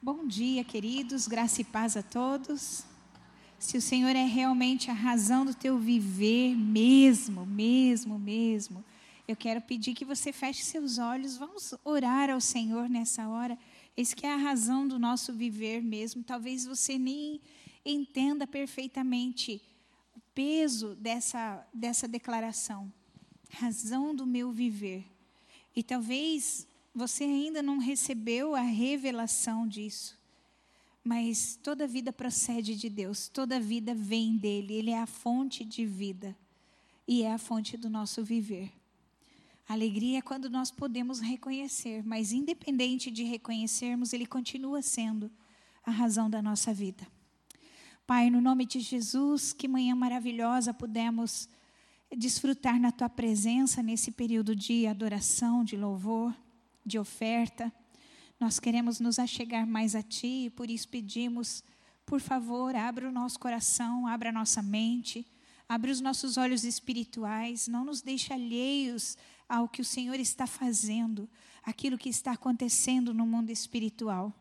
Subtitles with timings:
[0.00, 2.84] Bom dia, queridos, graça e paz a todos.
[3.58, 8.84] Se o Senhor é realmente a razão do teu viver, mesmo, mesmo, mesmo,
[9.26, 13.58] eu quero pedir que você feche seus olhos, vamos orar ao Senhor nessa hora.
[13.96, 16.22] Esse que é a razão do nosso viver mesmo.
[16.22, 17.40] Talvez você nem
[17.84, 19.60] entenda perfeitamente
[20.14, 22.90] o peso dessa, dessa declaração.
[23.50, 25.04] Razão do meu viver.
[25.74, 26.67] E talvez
[26.98, 30.18] você ainda não recebeu a revelação disso.
[31.04, 35.86] Mas toda vida procede de Deus, toda vida vem dele, ele é a fonte de
[35.86, 36.36] vida
[37.06, 38.72] e é a fonte do nosso viver.
[39.68, 45.30] Alegria é quando nós podemos reconhecer, mas independente de reconhecermos, ele continua sendo
[45.84, 47.06] a razão da nossa vida.
[48.06, 51.48] Pai, no nome de Jesus, que manhã maravilhosa pudemos
[52.16, 56.34] desfrutar na tua presença nesse período de adoração, de louvor
[56.88, 57.72] de oferta.
[58.40, 61.62] Nós queremos nos achegar mais a Ti e por isso pedimos,
[62.06, 65.26] por favor, abra o nosso coração, abra a nossa mente,
[65.68, 69.16] abra os nossos olhos espirituais, não nos deixe alheios
[69.48, 71.28] ao que o Senhor está fazendo,
[71.62, 74.32] aquilo que está acontecendo no mundo espiritual.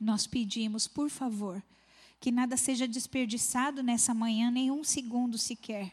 [0.00, 1.62] Nós pedimos, por favor,
[2.20, 5.92] que nada seja desperdiçado nessa manhã, nenhum segundo sequer.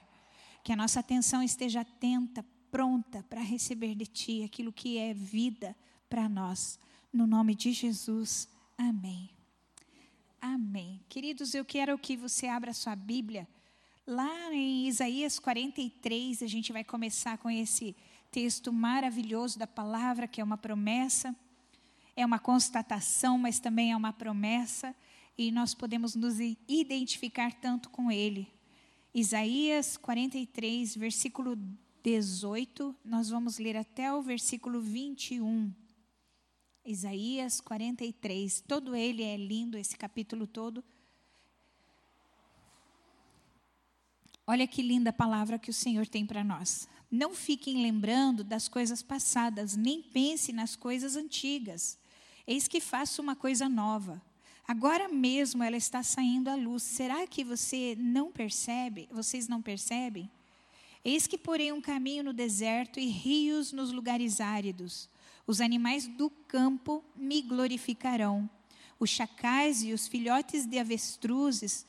[0.63, 2.43] Que a nossa atenção esteja atenta,
[2.75, 5.73] pronta para receber de Ti aquilo que é vida
[6.09, 6.77] para nós.
[7.13, 8.49] No nome de Jesus.
[8.77, 9.29] Amém.
[10.41, 10.99] Amém.
[11.07, 13.47] Queridos, eu quero que você abra sua Bíblia.
[14.05, 17.95] Lá em Isaías 43, a gente vai começar com esse
[18.29, 21.33] texto maravilhoso da palavra, que é uma promessa,
[22.13, 24.93] é uma constatação, mas também é uma promessa,
[25.37, 28.51] e nós podemos nos identificar tanto com ele.
[29.13, 31.57] Isaías 43, versículo
[32.05, 35.73] 18, nós vamos ler até o versículo 21.
[36.85, 40.83] Isaías 43, todo ele é lindo, esse capítulo todo.
[44.45, 46.87] Olha que linda palavra que o Senhor tem para nós.
[47.09, 51.97] Não fiquem lembrando das coisas passadas, nem pense nas coisas antigas.
[52.45, 54.21] Eis que faço uma coisa nova.
[54.67, 56.83] Agora mesmo ela está saindo à luz.
[56.83, 59.09] Será que você não percebe?
[59.11, 60.29] Vocês não percebem?
[61.05, 65.07] Eis que porei um caminho no deserto e rios nos lugares áridos.
[65.45, 68.49] Os animais do campo me glorificarão,
[68.99, 71.85] os chacais e os filhotes de avestruzes,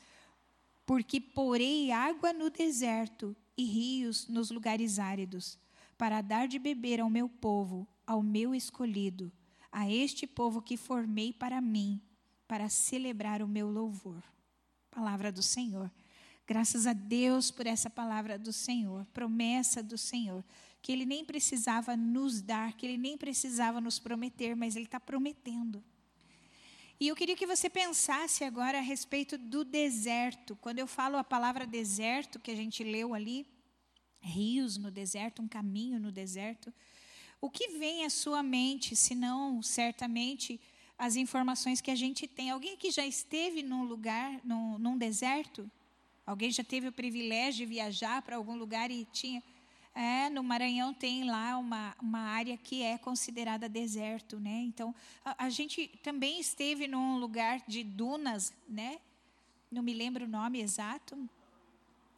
[0.85, 5.57] porque porei água no deserto e rios nos lugares áridos,
[5.97, 9.31] para dar de beber ao meu povo, ao meu escolhido,
[9.71, 11.99] a este povo que formei para mim,
[12.47, 14.21] para celebrar o meu louvor.
[14.91, 15.91] Palavra do Senhor.
[16.47, 20.41] Graças a Deus por essa palavra do Senhor, promessa do Senhor,
[20.81, 24.97] que Ele nem precisava nos dar, que Ele nem precisava nos prometer, mas Ele está
[24.97, 25.83] prometendo.
[26.97, 30.55] E eu queria que você pensasse agora a respeito do deserto.
[30.61, 33.45] Quando eu falo a palavra deserto, que a gente leu ali,
[34.21, 36.73] rios no deserto, um caminho no deserto,
[37.41, 40.61] o que vem à sua mente, se não certamente
[40.97, 42.49] as informações que a gente tem?
[42.49, 45.69] Alguém que já esteve num lugar, num, num deserto?
[46.27, 49.41] Alguém já teve o privilégio de viajar para algum lugar e tinha.
[49.95, 54.61] É, no Maranhão tem lá uma, uma área que é considerada deserto, né?
[54.61, 54.93] Então,
[55.23, 58.99] a, a, gente também esteve num lugar de dunas, né?
[59.71, 61.17] Não me lembro o nome exato.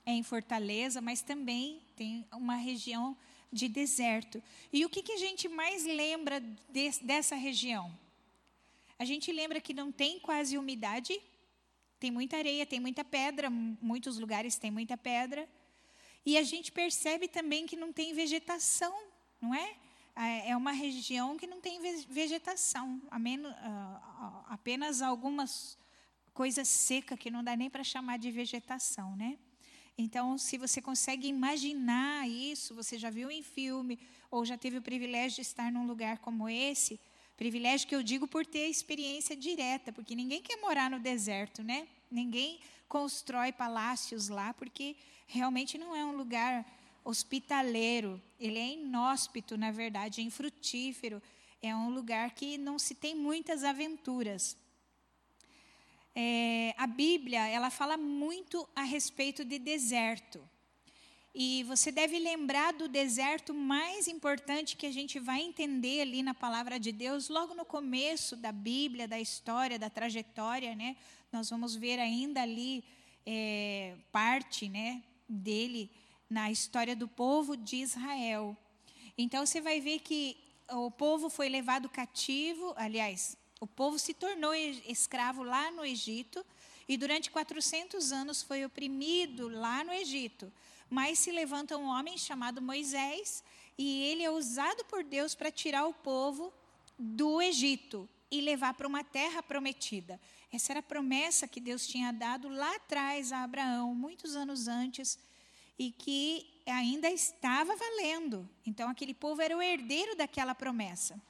[0.05, 3.15] É em Fortaleza, mas também tem uma região
[3.53, 4.41] de deserto.
[4.73, 7.95] E o que, que a gente mais lembra de, dessa região?
[8.97, 11.21] A gente lembra que não tem quase umidade,
[11.99, 15.47] tem muita areia, tem muita pedra, muitos lugares tem muita pedra.
[16.25, 18.93] E a gente percebe também que não tem vegetação,
[19.41, 19.75] não é?
[20.45, 23.01] É uma região que não tem vegetação,
[24.47, 25.77] apenas algumas
[26.33, 29.37] coisas secas que não dá nem para chamar de vegetação, né?
[29.97, 33.99] Então, se você consegue imaginar isso, você já viu em filme
[34.31, 36.99] ou já teve o privilégio de estar num lugar como esse,
[37.39, 41.87] Privilégio que eu digo por ter experiência direta, porque ninguém quer morar no deserto, né?
[42.09, 44.95] Ninguém constrói palácios lá, porque
[45.27, 46.65] realmente não é um lugar
[47.03, 48.21] hospitaleiro.
[48.39, 51.21] Ele é inóspito, na verdade, é infrutífero.
[51.61, 54.57] É um lugar que não se tem muitas aventuras.
[56.15, 60.41] É, a Bíblia, ela fala muito a respeito de deserto.
[61.33, 66.33] E você deve lembrar do deserto mais importante que a gente vai entender ali na
[66.33, 70.97] palavra de Deus, logo no começo da Bíblia, da história, da trajetória, né?
[71.31, 72.83] Nós vamos ver ainda ali
[73.25, 75.91] é, parte, né, dele
[76.29, 78.57] na história do povo de Israel.
[79.17, 80.37] Então você vai ver que
[80.71, 86.45] o povo foi levado cativo, aliás, O povo se tornou escravo lá no Egito
[86.87, 90.51] e durante 400 anos foi oprimido lá no Egito.
[90.89, 93.43] Mas se levanta um homem chamado Moisés
[93.77, 96.53] e ele é usado por Deus para tirar o povo
[96.97, 100.19] do Egito e levar para uma terra prometida.
[100.51, 105.19] Essa era a promessa que Deus tinha dado lá atrás a Abraão, muitos anos antes,
[105.77, 108.49] e que ainda estava valendo.
[108.65, 111.21] Então, aquele povo era o herdeiro daquela promessa.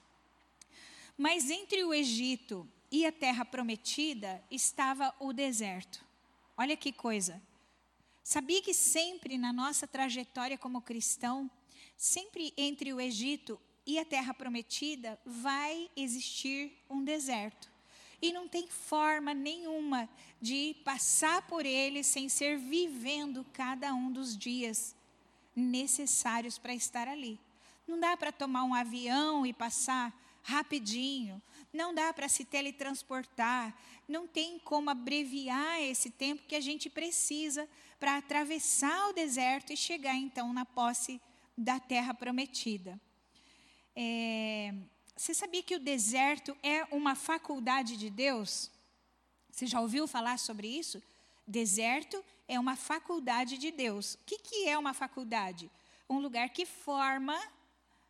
[1.18, 6.04] Mas entre o Egito e a terra prometida estava o deserto.
[6.58, 7.42] Olha que coisa.
[8.24, 11.50] Sabia que sempre na nossa trajetória como cristão,
[11.98, 17.69] sempre entre o Egito e a terra prometida vai existir um deserto.
[18.22, 20.10] E não tem forma nenhuma
[20.42, 24.96] de passar por ele sem ser vivendo cada um dos dias
[25.56, 27.40] necessários para estar ali.
[27.88, 30.14] Não dá para tomar um avião e passar
[30.44, 31.42] rapidinho.
[31.74, 33.76] Não dá para se teletransportar.
[34.08, 37.70] Não tem como abreviar esse tempo que a gente precisa
[38.00, 41.22] para atravessar o deserto e chegar então na posse
[41.58, 43.00] da terra prometida.
[43.96, 44.74] É,
[45.20, 48.72] você sabia que o deserto é uma faculdade de Deus?
[49.52, 51.04] Você já ouviu falar sobre isso?
[51.46, 54.14] Deserto é uma faculdade de Deus.
[54.14, 55.70] O que, que é uma faculdade?
[56.10, 57.38] Um lugar que forma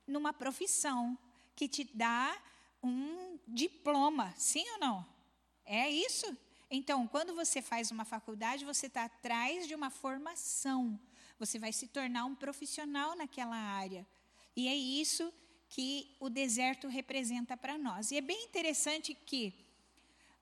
[0.05, 1.17] numa profissão,
[1.55, 2.39] que te dá
[2.83, 5.05] um diploma, sim ou não?
[5.65, 6.37] É isso?
[6.69, 10.99] Então, quando você faz uma faculdade, você está atrás de uma formação.
[11.39, 14.05] Você vai se tornar um profissional naquela área.
[14.55, 15.33] E é isso
[15.69, 18.11] que o deserto representa para nós.
[18.11, 19.53] E é bem interessante que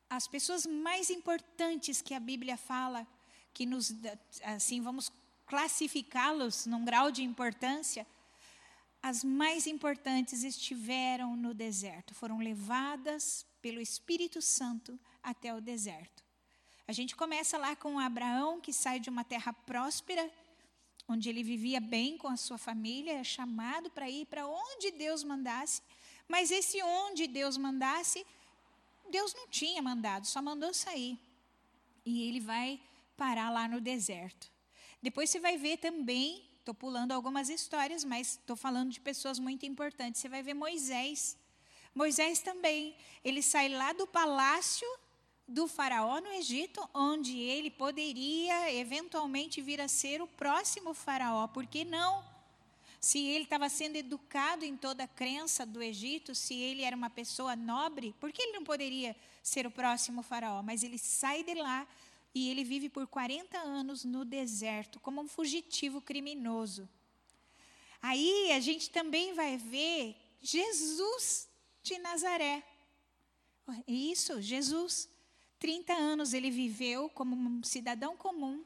[0.09, 3.05] as pessoas mais importantes que a Bíblia fala,
[3.53, 3.93] que nos,
[4.43, 5.11] assim, vamos
[5.45, 8.07] classificá-los num grau de importância,
[9.01, 16.23] as mais importantes estiveram no deserto, foram levadas pelo Espírito Santo até o deserto.
[16.87, 20.31] A gente começa lá com Abraão, que sai de uma terra próspera,
[21.07, 25.23] onde ele vivia bem com a sua família, é chamado para ir para onde Deus
[25.23, 25.81] mandasse,
[26.27, 28.25] mas esse onde Deus mandasse,
[29.09, 31.17] Deus não tinha mandado, só mandou sair.
[32.05, 32.79] E ele vai
[33.15, 34.51] parar lá no deserto.
[35.01, 39.65] Depois você vai ver também Estou pulando algumas histórias, mas estou falando de pessoas muito
[39.65, 40.19] importantes.
[40.19, 41.37] Você vai ver Moisés.
[41.95, 42.93] Moisés também.
[43.23, 44.85] Ele sai lá do palácio
[45.47, 51.47] do faraó no Egito, onde ele poderia eventualmente vir a ser o próximo faraó.
[51.47, 52.23] Por que não?
[52.99, 57.09] Se ele estava sendo educado em toda a crença do Egito, se ele era uma
[57.09, 60.61] pessoa nobre, por que ele não poderia ser o próximo faraó?
[60.61, 61.87] Mas ele sai de lá
[62.33, 66.89] e ele vive por 40 anos no deserto, como um fugitivo criminoso.
[68.01, 71.47] Aí a gente também vai ver Jesus
[71.81, 72.63] de Nazaré.
[73.87, 75.09] Isso, Jesus.
[75.59, 78.63] 30 anos ele viveu como um cidadão comum.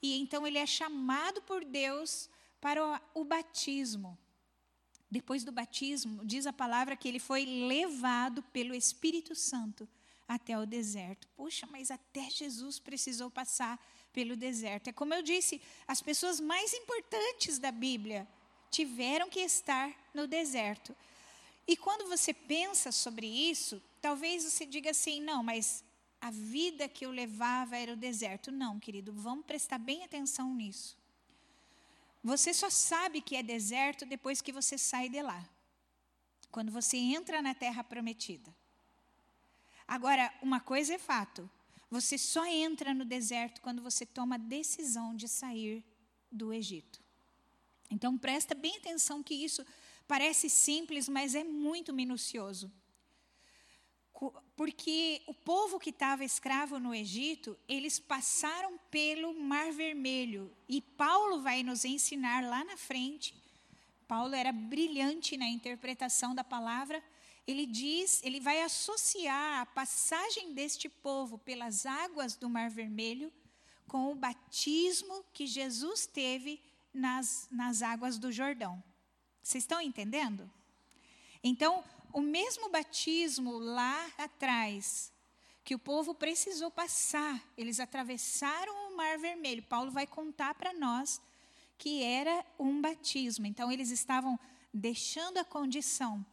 [0.00, 2.28] E então ele é chamado por Deus
[2.60, 4.18] para o batismo.
[5.10, 9.86] Depois do batismo, diz a palavra que ele foi levado pelo Espírito Santo
[10.26, 11.28] até o deserto.
[11.36, 13.78] Puxa, mas até Jesus precisou passar
[14.12, 14.88] pelo deserto.
[14.88, 18.26] É como eu disse, as pessoas mais importantes da Bíblia
[18.70, 20.96] tiveram que estar no deserto.
[21.66, 25.84] E quando você pensa sobre isso, talvez você diga assim: não, mas
[26.22, 28.52] a vida que eu levava era o deserto.
[28.52, 30.96] Não, querido, vamos prestar bem atenção nisso.
[32.22, 35.44] Você só sabe que é deserto depois que você sai de lá.
[36.52, 38.54] Quando você entra na terra prometida.
[39.88, 41.50] Agora, uma coisa é fato:
[41.90, 45.84] você só entra no deserto quando você toma a decisão de sair
[46.30, 47.02] do Egito.
[47.90, 49.66] Então, presta bem atenção que isso
[50.06, 52.70] parece simples, mas é muito minucioso.
[54.56, 60.54] Porque o povo que estava escravo no Egito, eles passaram pelo Mar Vermelho.
[60.68, 63.34] E Paulo vai nos ensinar lá na frente.
[64.06, 67.02] Paulo era brilhante na interpretação da palavra
[67.46, 73.32] ele diz, ele vai associar a passagem deste povo pelas águas do Mar Vermelho
[73.88, 76.62] com o batismo que Jesus teve
[76.94, 78.82] nas, nas águas do Jordão.
[79.42, 80.48] Vocês estão entendendo?
[81.42, 85.12] Então, o mesmo batismo lá atrás,
[85.64, 89.62] que o povo precisou passar, eles atravessaram o Mar Vermelho.
[89.62, 91.20] Paulo vai contar para nós
[91.78, 93.46] que era um batismo.
[93.46, 94.38] Então, eles estavam
[94.72, 96.24] deixando a condição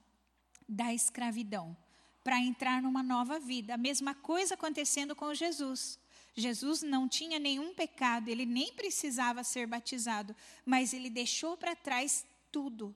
[0.67, 1.75] da escravidão
[2.23, 3.73] para entrar numa nova vida.
[3.73, 5.99] A mesma coisa acontecendo com Jesus.
[6.35, 12.25] Jesus não tinha nenhum pecado, ele nem precisava ser batizado, mas ele deixou para trás
[12.51, 12.95] tudo.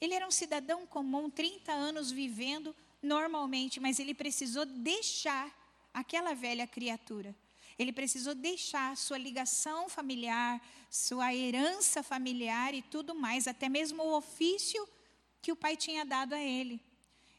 [0.00, 5.52] Ele era um cidadão comum, 30 anos vivendo normalmente, mas ele precisou deixar
[5.92, 7.34] aquela velha criatura.
[7.78, 14.16] Ele precisou deixar sua ligação familiar, sua herança familiar e tudo mais, até mesmo o
[14.16, 14.88] ofício
[15.40, 16.80] que o pai tinha dado a ele.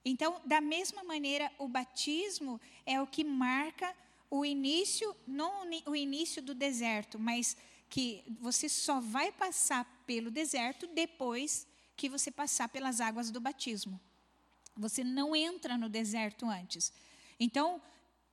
[0.03, 3.93] Então, da mesma maneira, o batismo é o que marca
[4.29, 7.57] o início, não o início do deserto, mas
[7.89, 11.67] que você só vai passar pelo deserto depois
[11.99, 13.99] que você passar pelas águas do batismo.
[14.77, 16.93] Você não entra no deserto antes.
[17.37, 17.81] Então,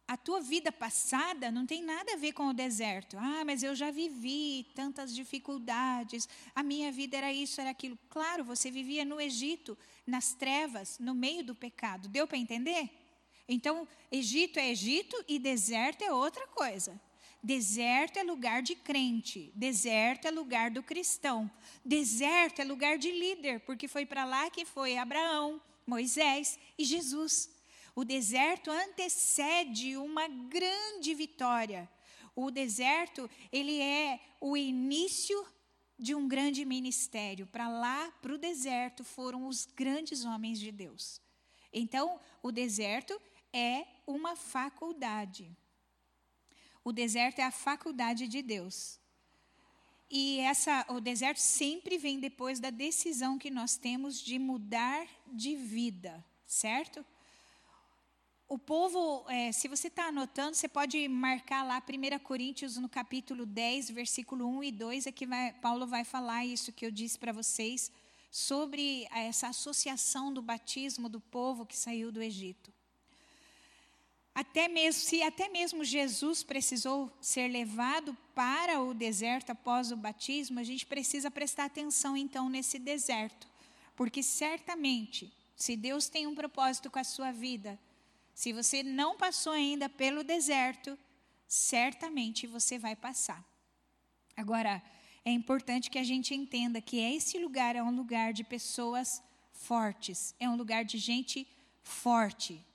[0.06, 3.18] a tua vida passada não tem nada a ver com o deserto.
[3.18, 6.28] Ah, mas eu já vivi tantas dificuldades.
[6.54, 7.98] A minha vida era isso, era aquilo.
[8.08, 12.08] Claro, você vivia no Egito, nas trevas, no meio do pecado.
[12.08, 12.88] Deu para entender?
[13.48, 17.00] Então, Egito é Egito e deserto é outra coisa.
[17.46, 21.48] Deserto é lugar de crente, deserto é lugar do cristão,
[21.84, 27.48] deserto é lugar de líder, porque foi para lá que foi Abraão, Moisés e Jesus.
[27.94, 31.88] O deserto antecede uma grande vitória.
[32.34, 35.46] O deserto, ele é o início
[35.96, 37.46] de um grande ministério.
[37.46, 41.20] Para lá, para o deserto, foram os grandes homens de Deus.
[41.72, 43.16] Então, o deserto
[43.52, 45.56] é uma faculdade.
[46.86, 49.00] O deserto é a faculdade de Deus.
[50.08, 55.56] E essa, o deserto sempre vem depois da decisão que nós temos de mudar de
[55.56, 57.04] vida, certo?
[58.48, 63.44] O povo, é, se você está anotando, você pode marcar lá 1 Coríntios no capítulo
[63.44, 67.18] 10, versículo 1 e 2, é que vai, Paulo vai falar isso que eu disse
[67.18, 67.90] para vocês,
[68.30, 72.72] sobre essa associação do batismo do povo que saiu do Egito.
[74.36, 80.60] Até mesmo, se até mesmo Jesus precisou ser levado para o deserto após o batismo,
[80.60, 83.48] a gente precisa prestar atenção então nesse deserto,
[83.96, 87.80] porque certamente, se Deus tem um propósito com a sua vida,
[88.34, 90.98] se você não passou ainda pelo deserto,
[91.48, 93.42] certamente você vai passar.
[94.36, 94.82] Agora,
[95.24, 100.34] é importante que a gente entenda que esse lugar é um lugar de pessoas fortes,
[100.38, 101.55] é um lugar de gente forte.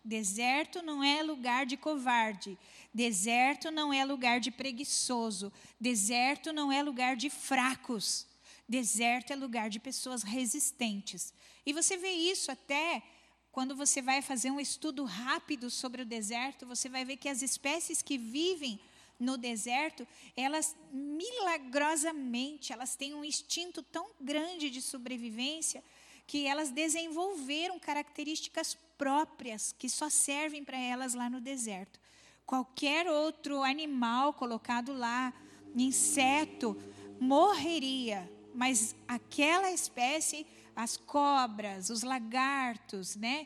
[0.03, 2.57] Deserto não é lugar de covarde.
[2.93, 5.51] Deserto não é lugar de preguiçoso.
[5.79, 8.25] Deserto não é lugar de fracos.
[8.67, 11.33] Deserto é lugar de pessoas resistentes.
[11.65, 13.03] E você vê isso até
[13.51, 17.41] quando você vai fazer um estudo rápido sobre o deserto, você vai ver que as
[17.41, 18.79] espécies que vivem
[19.19, 25.83] no deserto, elas milagrosamente, elas têm um instinto tão grande de sobrevivência
[26.31, 31.99] que elas desenvolveram características próprias que só servem para elas lá no deserto.
[32.45, 35.33] Qualquer outro animal colocado lá,
[35.75, 36.81] inseto,
[37.19, 43.45] morreria, mas aquela espécie as cobras, os lagartos, né?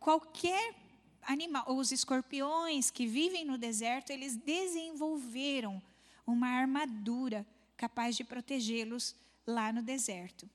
[0.00, 0.74] Qualquer
[1.20, 5.82] animal, os escorpiões que vivem no deserto, eles desenvolveram
[6.26, 7.46] uma armadura
[7.76, 9.14] capaz de protegê-los
[9.46, 10.48] lá no deserto.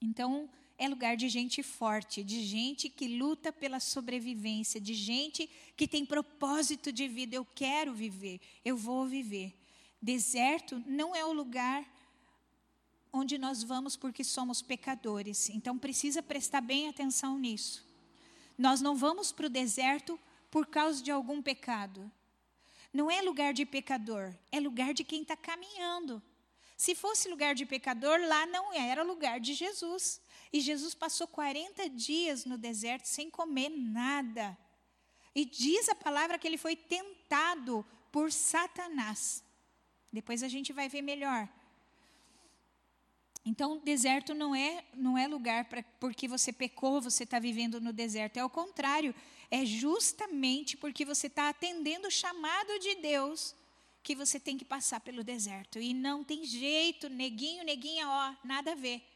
[0.00, 0.48] Então,
[0.78, 6.04] é lugar de gente forte, de gente que luta pela sobrevivência, de gente que tem
[6.04, 7.34] propósito de vida.
[7.34, 9.54] Eu quero viver, eu vou viver.
[10.00, 11.84] Deserto não é o lugar
[13.12, 15.48] onde nós vamos porque somos pecadores.
[15.48, 17.84] Então precisa prestar bem atenção nisso.
[18.58, 20.18] Nós não vamos para o deserto
[20.50, 22.10] por causa de algum pecado.
[22.92, 26.22] Não é lugar de pecador, é lugar de quem está caminhando.
[26.76, 30.20] Se fosse lugar de pecador, lá não era lugar de Jesus.
[30.56, 34.56] E Jesus passou 40 dias no deserto sem comer nada.
[35.34, 39.44] E diz a palavra que ele foi tentado por Satanás.
[40.10, 41.46] Depois a gente vai ver melhor.
[43.44, 47.92] Então, deserto não é, não é lugar para porque você pecou, você está vivendo no
[47.92, 48.38] deserto.
[48.38, 49.14] É o contrário.
[49.50, 53.54] É justamente porque você está atendendo o chamado de Deus
[54.02, 55.78] que você tem que passar pelo deserto.
[55.78, 59.15] E não tem jeito, neguinho, neguinha, ó, nada a ver.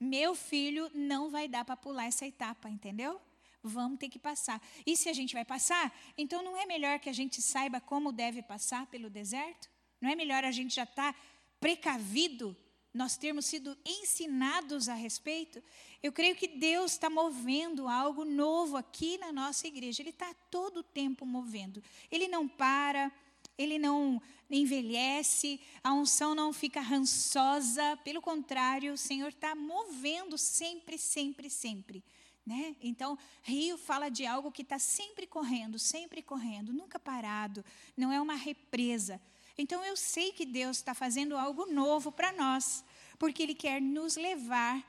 [0.00, 3.20] Meu filho não vai dar para pular essa etapa, entendeu?
[3.62, 4.60] Vamos ter que passar.
[4.86, 8.10] E se a gente vai passar, então não é melhor que a gente saiba como
[8.10, 9.68] deve passar pelo deserto?
[10.00, 11.20] Não é melhor a gente já estar tá
[11.60, 12.56] precavido
[12.92, 15.62] nós termos sido ensinados a respeito,
[16.02, 20.02] eu creio que Deus está movendo algo novo aqui na nossa igreja.
[20.02, 21.82] Ele está todo o tempo movendo.
[22.10, 23.12] Ele não para,
[23.56, 27.96] ele não envelhece, a unção não fica rançosa.
[28.04, 32.04] Pelo contrário, o Senhor está movendo sempre, sempre, sempre.
[32.44, 32.74] Né?
[32.80, 37.64] Então, Rio fala de algo que está sempre correndo, sempre correndo, nunca parado,
[37.96, 39.20] não é uma represa.
[39.56, 42.82] Então eu sei que Deus está fazendo algo novo para nós,
[43.18, 44.82] porque Ele quer nos levar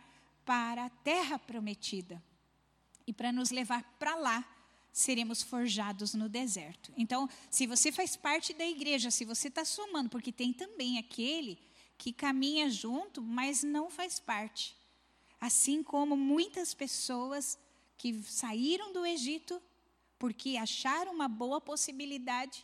[0.46, 2.24] para a terra prometida.
[3.06, 4.48] e para nos levar para lá,
[4.92, 6.92] seremos forjados no deserto.
[6.98, 11.58] Então, se você faz parte da igreja, se você está somando, porque tem também aquele
[11.98, 14.76] que caminha junto, mas não faz parte.
[15.40, 17.58] Assim como muitas pessoas
[17.98, 19.62] que saíram do Egito
[20.18, 22.64] porque acharam uma boa possibilidade,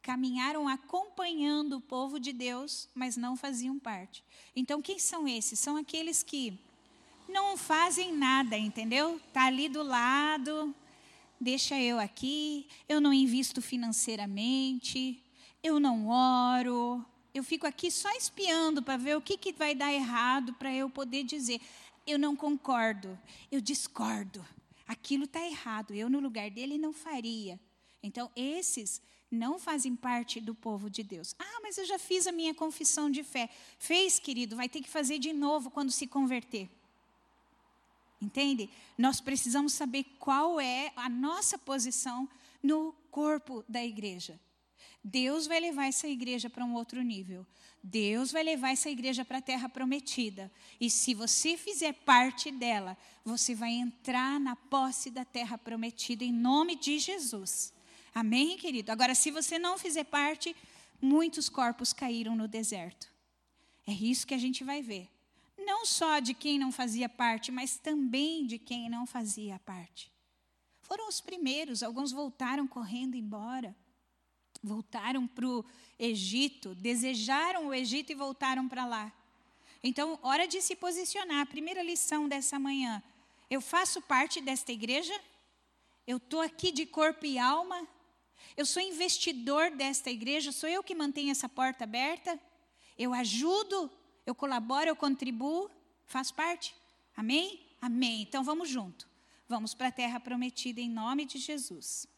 [0.00, 4.24] caminharam acompanhando o povo de Deus, mas não faziam parte.
[4.56, 5.58] Então, quem são esses?
[5.58, 6.58] São aqueles que
[7.28, 9.20] não fazem nada, entendeu?
[9.32, 10.74] Tá ali do lado,
[11.40, 15.22] deixa eu aqui, eu não invisto financeiramente,
[15.62, 19.92] eu não oro, eu fico aqui só espiando para ver o que, que vai dar
[19.92, 21.60] errado para eu poder dizer,
[22.06, 23.18] eu não concordo,
[23.50, 24.44] eu discordo
[24.86, 27.58] aquilo está errado, eu no lugar dele não faria.
[28.02, 29.00] Então, esses
[29.30, 31.34] não fazem parte do povo de Deus.
[31.38, 33.48] Ah, mas eu já fiz a minha confissão de fé.
[33.78, 36.68] Fez, querido, vai ter que fazer de novo quando se converter.
[38.24, 38.70] Entende?
[38.96, 42.28] Nós precisamos saber qual é a nossa posição
[42.62, 44.40] no corpo da igreja.
[45.02, 47.46] Deus vai levar essa igreja para um outro nível.
[47.82, 50.50] Deus vai levar essa igreja para a terra prometida.
[50.80, 56.32] E se você fizer parte dela, você vai entrar na posse da terra prometida em
[56.32, 57.74] nome de Jesus.
[58.14, 58.90] Amém, querido?
[58.90, 60.56] Agora, se você não fizer parte,
[61.02, 63.12] muitos corpos caíram no deserto.
[63.86, 65.13] É isso que a gente vai ver.
[65.64, 70.12] Não só de quem não fazia parte, mas também de quem não fazia parte.
[70.82, 73.74] Foram os primeiros, alguns voltaram correndo embora
[74.64, 75.64] voltaram para o
[75.98, 79.12] Egito, desejaram o Egito e voltaram para lá.
[79.82, 81.40] Então, hora de se posicionar.
[81.40, 83.02] A primeira lição dessa manhã.
[83.50, 85.14] Eu faço parte desta igreja?
[86.06, 87.86] Eu estou aqui de corpo e alma?
[88.56, 90.50] Eu sou investidor desta igreja?
[90.50, 92.40] Sou eu que mantenho essa porta aberta?
[92.98, 93.90] Eu ajudo?
[94.26, 94.88] Eu colaboro?
[94.88, 95.70] Eu contribuo?
[96.06, 96.74] Faço parte?
[97.16, 97.60] Amém?
[97.80, 98.22] Amém.
[98.22, 99.08] Então vamos junto.
[99.48, 102.08] Vamos para a terra prometida em nome de Jesus.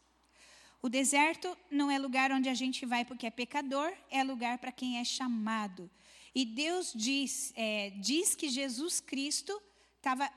[0.80, 4.70] O deserto não é lugar onde a gente vai porque é pecador, é lugar para
[4.70, 5.90] quem é chamado.
[6.34, 9.60] E Deus diz, é, diz que Jesus Cristo
[9.96, 10.30] estava.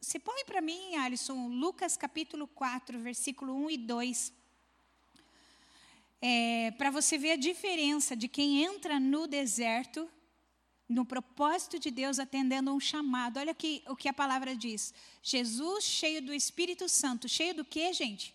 [0.00, 4.32] Você põe para mim, Alisson, Lucas capítulo 4, versículo 1 e 2.
[6.20, 10.08] É, para você ver a diferença de quem entra no deserto,
[10.88, 13.38] no propósito de Deus, atendendo um chamado.
[13.38, 14.94] Olha aqui o que a palavra diz.
[15.22, 17.28] Jesus cheio do Espírito Santo.
[17.28, 18.34] Cheio do quê, gente?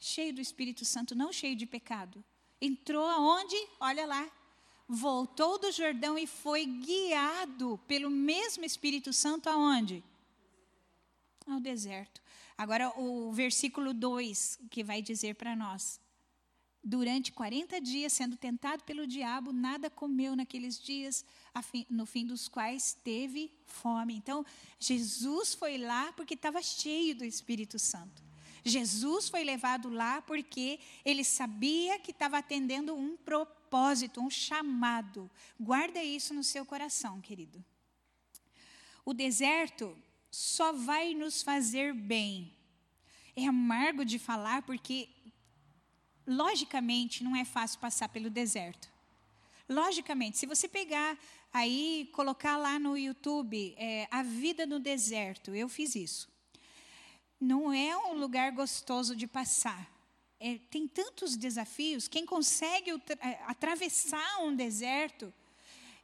[0.00, 2.24] cheio do Espírito Santo, não cheio de pecado.
[2.60, 3.56] Entrou aonde?
[3.78, 4.28] Olha lá.
[4.88, 10.02] Voltou do Jordão e foi guiado pelo mesmo Espírito Santo aonde?
[11.46, 12.20] Ao deserto.
[12.58, 16.00] Agora o versículo 2 que vai dizer para nós.
[16.82, 21.24] Durante 40 dias, sendo tentado pelo diabo, nada comeu naqueles dias,
[21.90, 24.14] no fim dos quais teve fome.
[24.14, 24.44] Então,
[24.78, 28.22] Jesus foi lá porque estava cheio do Espírito Santo.
[28.64, 35.30] Jesus foi levado lá porque ele sabia que estava atendendo um propósito, um chamado.
[35.58, 37.64] Guarda isso no seu coração, querido.
[39.04, 39.96] O deserto
[40.30, 42.54] só vai nos fazer bem.
[43.34, 45.08] É amargo de falar porque,
[46.26, 48.88] logicamente, não é fácil passar pelo deserto.
[49.68, 51.18] Logicamente, se você pegar
[51.52, 56.30] aí, colocar lá no YouTube, é, a vida no deserto, eu fiz isso
[57.40, 59.90] não é um lugar gostoso de passar.
[60.38, 62.06] É, tem tantos desafios.
[62.06, 65.32] Quem consegue é, atravessar um deserto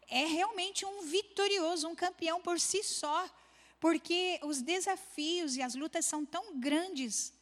[0.08, 3.28] é realmente um vitorioso, um campeão por si só,
[3.78, 7.32] porque os desafios e as lutas são tão grandes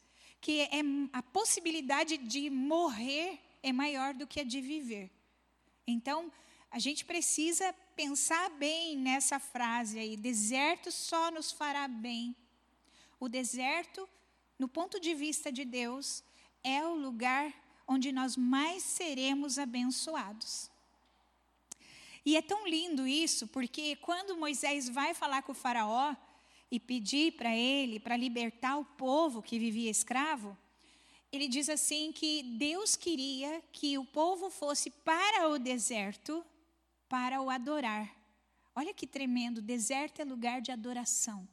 [0.44, 0.68] que é,
[1.10, 5.10] a possibilidade de morrer é maior do que a de viver.
[5.86, 6.30] Então,
[6.70, 12.36] a gente precisa pensar bem nessa frase aí: deserto só nos fará bem
[13.18, 14.06] o deserto,
[14.58, 16.22] no ponto de vista de Deus,
[16.62, 17.50] é o lugar
[17.88, 20.70] onde nós mais seremos abençoados.
[22.22, 26.14] E é tão lindo isso, porque quando Moisés vai falar com o Faraó
[26.74, 30.56] e pedir para ele para libertar o povo que vivia escravo,
[31.30, 36.44] ele diz assim que Deus queria que o povo fosse para o deserto
[37.08, 38.12] para o adorar.
[38.74, 41.48] Olha que tremendo, deserto é lugar de adoração.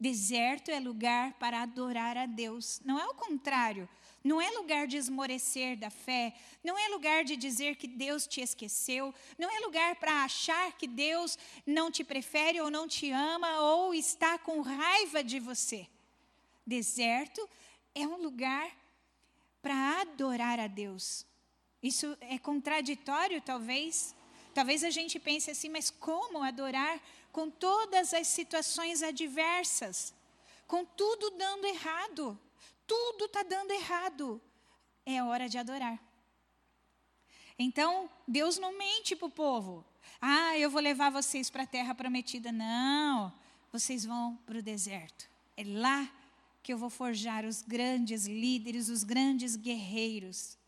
[0.00, 2.80] Deserto é lugar para adorar a Deus.
[2.84, 3.88] Não é o contrário.
[4.24, 6.34] Não é lugar de esmorecer da fé.
[6.62, 9.12] Não é lugar de dizer que Deus te esqueceu.
[9.36, 13.92] Não é lugar para achar que Deus não te prefere ou não te ama ou
[13.92, 15.88] está com raiva de você.
[16.64, 17.48] Deserto
[17.94, 18.70] é um lugar
[19.60, 21.26] para adorar a Deus.
[21.82, 24.14] Isso é contraditório, talvez.
[24.54, 27.00] Talvez a gente pense assim, mas como adorar
[27.32, 30.14] com todas as situações adversas,
[30.66, 32.38] com tudo dando errado.
[32.92, 34.38] Tudo está dando errado.
[35.06, 35.98] É hora de adorar.
[37.58, 39.82] Então, Deus não mente para o povo.
[40.20, 42.52] Ah, eu vou levar vocês para a terra prometida.
[42.52, 43.32] Não,
[43.72, 45.26] vocês vão para o deserto.
[45.56, 46.06] É lá
[46.62, 50.58] que eu vou forjar os grandes líderes, os grandes guerreiros.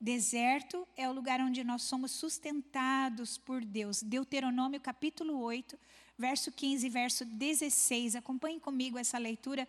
[0.00, 4.04] Deserto é o lugar onde nós somos sustentados por Deus.
[4.04, 5.76] Deuteronômio capítulo 8,
[6.16, 8.14] verso 15 e verso 16.
[8.14, 9.66] Acompanhe comigo essa leitura.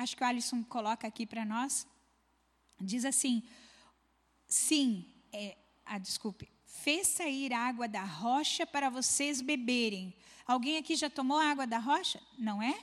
[0.00, 1.86] Acho que o Alisson coloca aqui para nós.
[2.80, 3.42] Diz assim:
[4.46, 10.14] Sim, é, ah, desculpe, fez sair água da rocha para vocês beberem.
[10.46, 12.18] Alguém aqui já tomou água da rocha?
[12.38, 12.82] Não é?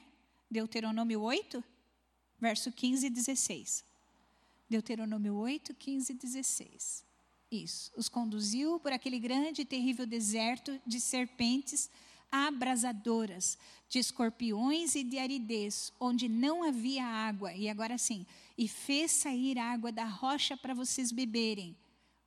[0.50, 1.64] Deuteronômio 8,
[2.40, 3.84] verso 15 e 16.
[4.70, 7.04] Deuteronômio 8, 15 e 16.
[7.52, 7.92] Isso.
[7.98, 11.90] Os conduziu por aquele grande e terrível deserto de serpentes
[12.32, 13.58] abrasadoras,
[13.90, 17.54] de escorpiões e de aridez, onde não havia água.
[17.54, 18.26] E agora sim,
[18.58, 21.76] e fez sair água da rocha para vocês beberem.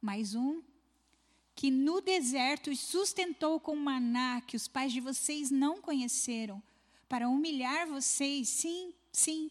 [0.01, 0.63] Mais um,
[1.55, 6.63] que no deserto os sustentou com maná que os pais de vocês não conheceram,
[7.09, 9.51] para humilhar vocês, sim, sim,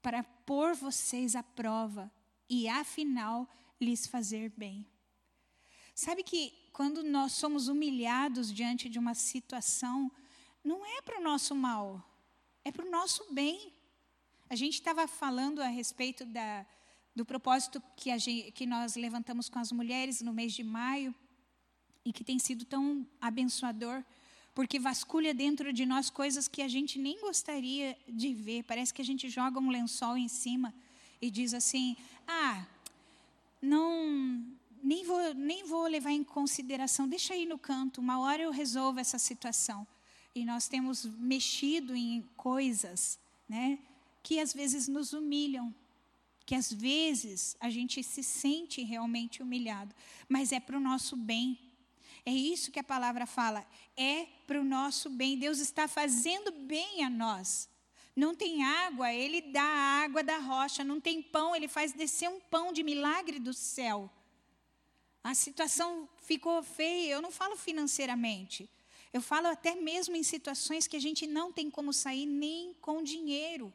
[0.00, 2.10] para pôr vocês à prova
[2.48, 3.46] e afinal
[3.80, 4.86] lhes fazer bem.
[5.94, 10.08] Sabe que quando nós somos humilhados diante de uma situação,
[10.62, 12.08] não é para o nosso mal,
[12.64, 13.72] é para o nosso bem.
[14.48, 16.64] A gente estava falando a respeito da,
[17.16, 21.12] do propósito que, gente, que nós levantamos com as mulheres no mês de maio
[22.04, 24.04] e que tem sido tão abençoador,
[24.54, 28.62] porque vasculha dentro de nós coisas que a gente nem gostaria de ver.
[28.62, 30.72] Parece que a gente joga um lençol em cima
[31.20, 32.64] e diz assim: ah,
[33.60, 34.46] não,
[34.82, 39.00] nem vou, nem vou levar em consideração, deixa aí no canto, uma hora eu resolvo
[39.00, 39.86] essa situação.
[40.34, 43.78] E nós temos mexido em coisas, né,
[44.22, 45.74] que às vezes nos humilham,
[46.44, 49.94] que às vezes a gente se sente realmente humilhado,
[50.28, 51.58] mas é para o nosso bem.
[52.24, 55.38] É isso que a palavra fala, é para o nosso bem.
[55.38, 57.68] Deus está fazendo bem a nós.
[58.14, 60.82] Não tem água, Ele dá a água da rocha.
[60.82, 64.10] Não tem pão, Ele faz descer um pão de milagre do céu.
[65.22, 68.68] A situação ficou feia, eu não falo financeiramente.
[69.12, 73.02] Eu falo até mesmo em situações que a gente não tem como sair nem com
[73.02, 73.72] dinheiro.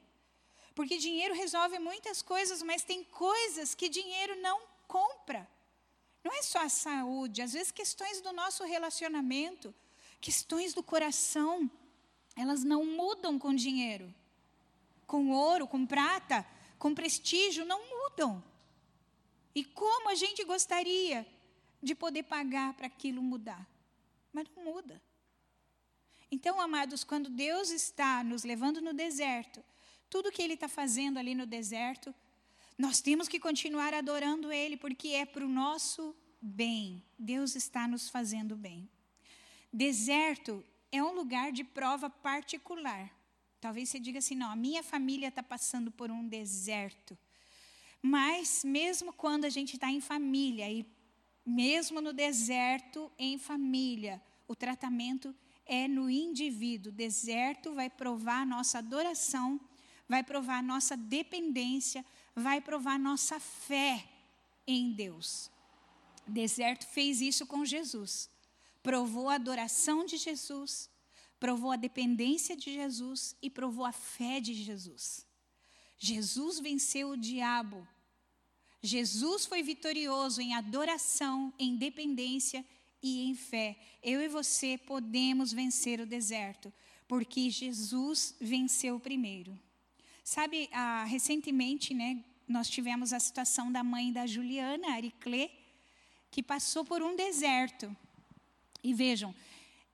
[0.75, 5.47] Porque dinheiro resolve muitas coisas, mas tem coisas que dinheiro não compra.
[6.23, 9.73] Não é só a saúde, às vezes questões do nosso relacionamento,
[10.21, 11.69] questões do coração,
[12.35, 14.13] elas não mudam com dinheiro.
[15.05, 16.47] Com ouro, com prata,
[16.79, 18.43] com prestígio, não mudam.
[19.53, 21.27] E como a gente gostaria
[21.83, 23.67] de poder pagar para aquilo mudar.
[24.31, 25.01] Mas não muda.
[26.31, 29.63] Então, amados, quando Deus está nos levando no deserto,
[30.09, 32.15] tudo que Ele está fazendo ali no deserto,
[32.77, 37.03] nós temos que continuar adorando Ele, porque é para o nosso bem.
[37.19, 38.89] Deus está nos fazendo bem.
[39.71, 43.11] Deserto é um lugar de prova particular.
[43.59, 47.17] Talvez você diga assim: não, a minha família está passando por um deserto.
[48.01, 50.85] Mas, mesmo quando a gente está em família e
[51.45, 56.91] mesmo no deserto, em família, o tratamento é no indivíduo.
[56.91, 59.59] Deserto vai provar a nossa adoração,
[60.07, 64.07] vai provar a nossa dependência, vai provar a nossa fé
[64.65, 65.51] em Deus.
[66.27, 68.29] Deserto fez isso com Jesus.
[68.81, 70.89] Provou a adoração de Jesus,
[71.39, 75.25] provou a dependência de Jesus e provou a fé de Jesus.
[75.97, 77.87] Jesus venceu o diabo
[78.85, 82.65] Jesus foi vitorioso em adoração, em dependência
[83.01, 83.77] e em fé.
[84.03, 86.71] Eu e você podemos vencer o deserto,
[87.07, 89.57] porque Jesus venceu primeiro.
[90.21, 95.49] Sabe, ah, recentemente, né, nós tivemos a situação da mãe da Juliana, Ariclé,
[96.29, 97.95] que passou por um deserto.
[98.83, 99.33] E vejam,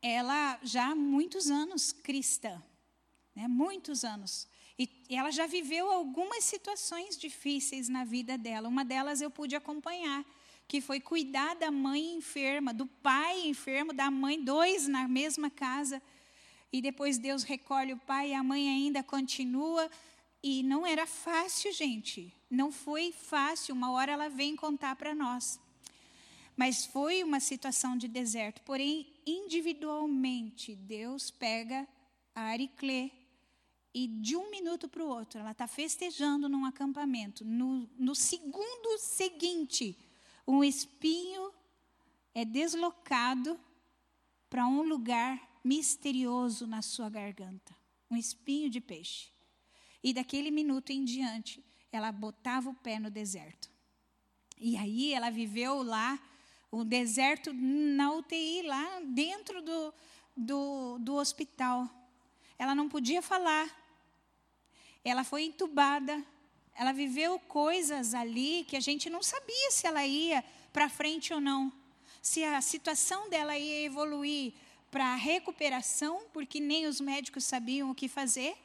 [0.02, 2.60] ela já há muitos anos cristã,
[3.36, 4.47] né, muitos anos.
[4.80, 8.70] E ela já viveu algumas situações difíceis na vida dela.
[8.70, 10.26] Uma delas eu pude acompanhar,
[10.70, 16.02] que foi cuidar da mãe enferma, do pai enfermo, da mãe, dois na mesma casa.
[16.72, 19.92] E depois Deus recolhe o pai e a mãe ainda continua.
[20.42, 22.34] E não era fácil, gente.
[22.50, 23.76] Não foi fácil.
[23.76, 25.60] Uma hora ela vem contar para nós.
[26.56, 28.62] Mas foi uma situação de deserto.
[28.62, 31.86] Porém, individualmente, Deus pega
[32.34, 33.12] a Ariclê,
[33.93, 37.43] e de um minuto para o outro, ela está festejando num acampamento.
[37.43, 39.97] No, no segundo seguinte,
[40.47, 41.52] um espinho
[42.34, 43.60] é deslocado
[44.49, 49.30] para um lugar misterioso na sua garganta um espinho de peixe.
[50.04, 53.69] E daquele minuto em diante, ela botava o pé no deserto.
[54.58, 56.19] E aí ela viveu lá,
[56.71, 59.93] o deserto na UTI, lá dentro do,
[60.36, 61.89] do, do hospital.
[62.58, 63.78] Ela não podia falar.
[65.10, 66.24] Ela foi entubada.
[66.76, 71.41] Ela viveu coisas ali que a gente não sabia se ela ia para frente ou
[71.41, 71.72] não.
[72.22, 74.54] Se a situação dela ia evoluir
[74.91, 78.56] para recuperação, porque nem os médicos sabiam o que fazer.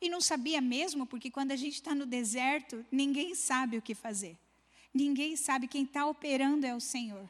[0.00, 3.94] E não sabia mesmo, porque quando a gente está no deserto, ninguém sabe o que
[3.94, 4.36] fazer.
[4.92, 7.28] Ninguém sabe, quem está operando é o Senhor.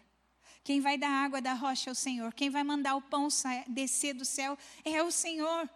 [0.62, 2.34] Quem vai dar água da rocha é o Senhor.
[2.34, 3.28] Quem vai mandar o pão
[3.68, 5.68] descer do céu é o Senhor.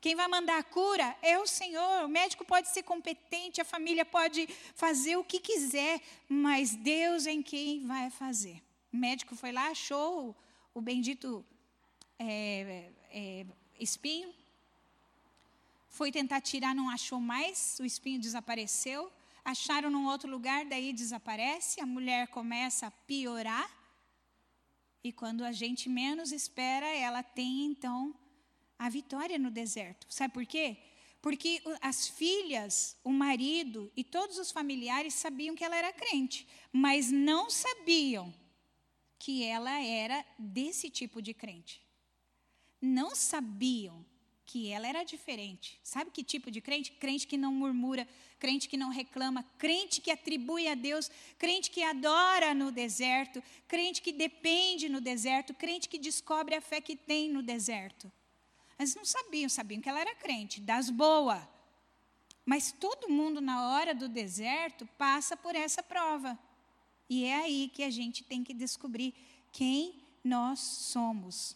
[0.00, 2.04] Quem vai mandar a cura é o Senhor.
[2.04, 7.42] O médico pode ser competente, a família pode fazer o que quiser, mas Deus é
[7.42, 8.62] quem vai fazer.
[8.92, 10.34] O médico foi lá, achou
[10.72, 11.44] o bendito
[12.18, 13.46] é, é,
[13.78, 14.32] espinho,
[15.88, 19.12] foi tentar tirar, não achou mais, o espinho desapareceu.
[19.44, 23.68] Acharam num outro lugar, daí desaparece, a mulher começa a piorar.
[25.02, 28.14] E quando a gente menos espera, ela tem então
[28.80, 30.06] a vitória no deserto.
[30.08, 30.78] Sabe por quê?
[31.20, 37.12] Porque as filhas, o marido e todos os familiares sabiam que ela era crente, mas
[37.12, 38.32] não sabiam
[39.18, 41.82] que ela era desse tipo de crente.
[42.80, 44.02] Não sabiam
[44.46, 45.78] que ela era diferente.
[45.84, 46.92] Sabe que tipo de crente?
[46.92, 51.82] Crente que não murmura, crente que não reclama, crente que atribui a Deus, crente que
[51.82, 57.28] adora no deserto, crente que depende no deserto, crente que descobre a fé que tem
[57.28, 58.10] no deserto.
[58.80, 61.38] Mas não sabiam, sabiam que ela era crente, das boas.
[62.46, 66.38] Mas todo mundo, na hora do deserto, passa por essa prova.
[67.06, 69.12] E é aí que a gente tem que descobrir
[69.52, 71.54] quem nós somos.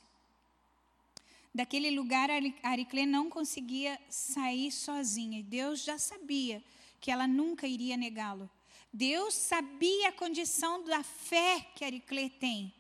[1.55, 2.29] Daquele lugar,
[2.63, 5.39] Ariclê não conseguia sair sozinha.
[5.39, 6.63] E Deus já sabia
[7.01, 8.51] que ela nunca iria negá-lo.
[8.93, 12.71] Deus sabia a condição da fé que Ariclê tem.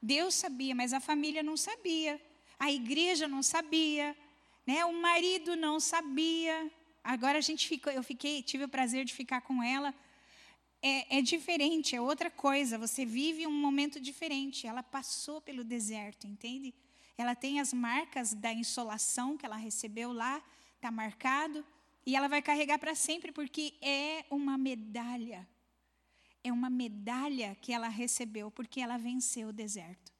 [0.00, 2.18] Deus sabia, mas a família não sabia.
[2.58, 4.16] A igreja não sabia,
[4.66, 4.84] né?
[4.84, 6.70] O marido não sabia.
[7.02, 9.94] Agora a gente ficou, eu fiquei, tive o prazer de ficar com ela.
[10.82, 12.78] É, é diferente, é outra coisa.
[12.78, 14.66] Você vive um momento diferente.
[14.66, 16.74] Ela passou pelo deserto, entende?
[17.16, 20.42] Ela tem as marcas da insolação que ela recebeu lá,
[20.76, 21.64] está marcado,
[22.06, 25.48] e ela vai carregar para sempre, porque é uma medalha.
[26.42, 30.13] É uma medalha que ela recebeu, porque ela venceu o deserto.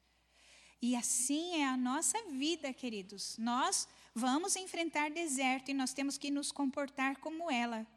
[0.87, 3.39] E assim é a nossa vida, queridos.
[3.39, 7.87] Nós vamos enfrentar deserto e nós temos que nos comportar como ela.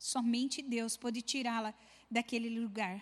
[0.00, 1.72] Somente Deus pode tirá-la
[2.10, 3.00] daquele lugar.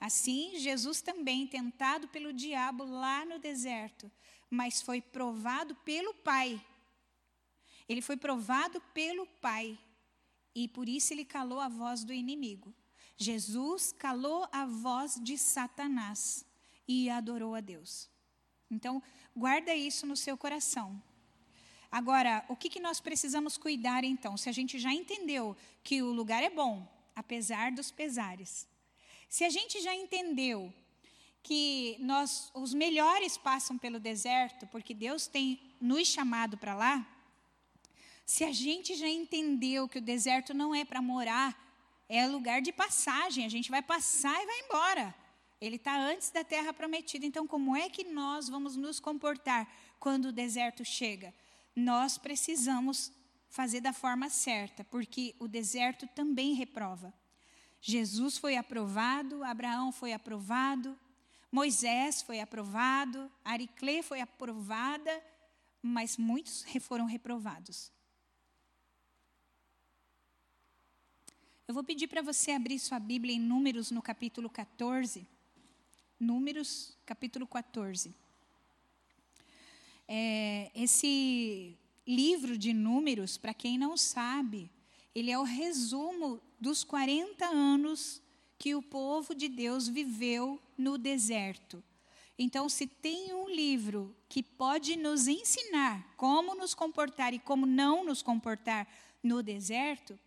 [0.00, 4.10] Assim, Jesus também, tentado pelo diabo lá no deserto,
[4.50, 6.60] mas foi provado pelo Pai.
[7.88, 9.78] Ele foi provado pelo Pai.
[10.56, 12.74] E por isso ele calou a voz do inimigo.
[13.16, 16.47] Jesus calou a voz de Satanás
[16.88, 18.08] e adorou a Deus.
[18.70, 19.02] Então,
[19.36, 21.00] guarda isso no seu coração.
[21.92, 24.36] Agora, o que, que nós precisamos cuidar então?
[24.36, 28.66] Se a gente já entendeu que o lugar é bom, apesar dos pesares,
[29.28, 30.72] se a gente já entendeu
[31.42, 37.06] que nós, os melhores passam pelo deserto, porque Deus tem nos chamado para lá,
[38.26, 41.58] se a gente já entendeu que o deserto não é para morar,
[42.08, 45.14] é lugar de passagem, a gente vai passar e vai embora.
[45.60, 47.26] Ele está antes da terra prometida.
[47.26, 49.68] Então, como é que nós vamos nos comportar
[49.98, 51.34] quando o deserto chega?
[51.74, 53.12] Nós precisamos
[53.48, 57.12] fazer da forma certa, porque o deserto também reprova.
[57.80, 60.98] Jesus foi aprovado, Abraão foi aprovado,
[61.50, 65.22] Moisés foi aprovado, Ariclê foi aprovada,
[65.82, 67.90] mas muitos foram reprovados.
[71.66, 75.26] Eu vou pedir para você abrir sua Bíblia em Números no capítulo 14.
[76.18, 78.12] Números, capítulo 14.
[80.08, 81.76] É, esse
[82.06, 84.70] livro de Números, para quem não sabe,
[85.14, 88.20] ele é o resumo dos 40 anos
[88.58, 91.82] que o povo de Deus viveu no deserto.
[92.36, 98.04] Então, se tem um livro que pode nos ensinar como nos comportar e como não
[98.04, 98.88] nos comportar
[99.22, 100.18] no deserto,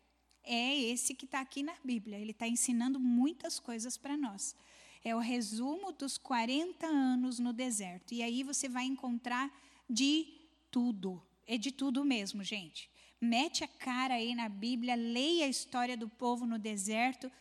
[0.44, 2.18] é esse que está aqui na Bíblia.
[2.18, 4.56] Ele está ensinando muitas coisas para nós.
[5.04, 8.14] É o resumo dos 40 anos no deserto.
[8.14, 9.52] E aí você vai encontrar
[9.90, 10.28] de
[10.70, 11.22] tudo.
[11.48, 16.10] É de tudo mesmo, gente mete a cara aí na Bíblia, leia a história do
[16.10, 17.32] povo no deserto.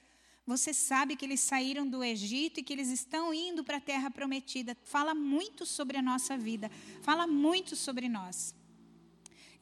[0.46, 4.10] Você sabe que eles saíram do Egito e que eles estão indo para a terra
[4.10, 4.76] prometida.
[4.84, 6.70] Fala muito sobre a nossa vida,
[7.00, 8.54] fala muito sobre nós.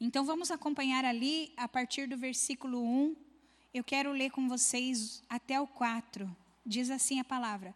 [0.01, 3.15] Então vamos acompanhar ali a partir do versículo 1.
[3.73, 6.35] Eu quero ler com vocês até o 4.
[6.65, 7.73] Diz assim a palavra: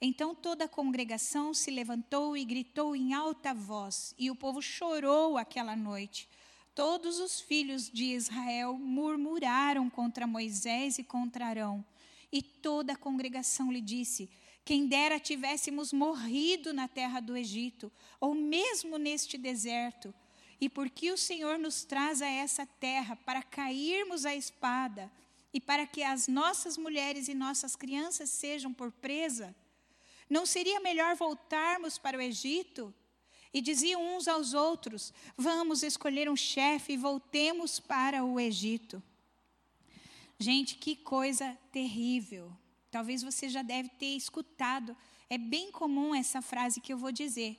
[0.00, 5.38] Então toda a congregação se levantou e gritou em alta voz, e o povo chorou
[5.38, 6.28] aquela noite.
[6.74, 11.84] Todos os filhos de Israel murmuraram contra Moisés e contra Arão.
[12.32, 14.28] E toda a congregação lhe disse:
[14.64, 20.12] Quem dera tivéssemos morrido na terra do Egito, ou mesmo neste deserto
[20.60, 25.10] e porque o Senhor nos traz a essa terra para cairmos à espada
[25.52, 29.54] e para que as nossas mulheres e nossas crianças sejam por presa?
[30.28, 32.94] Não seria melhor voltarmos para o Egito?
[33.52, 39.02] E diziam uns aos outros: Vamos escolher um chefe e voltemos para o Egito.
[40.38, 42.52] Gente, que coisa terrível.
[42.90, 44.96] Talvez você já deve ter escutado.
[45.30, 47.58] É bem comum essa frase que eu vou dizer.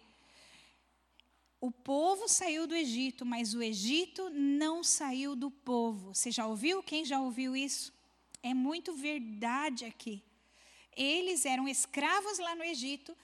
[1.60, 6.14] O povo saiu do Egito, mas o Egito não saiu do povo.
[6.14, 6.84] Você já ouviu?
[6.84, 7.94] Quem já ouviu isso?
[8.44, 10.22] É muito verdade aqui.
[10.96, 13.16] Eles eram escravos lá no Egito,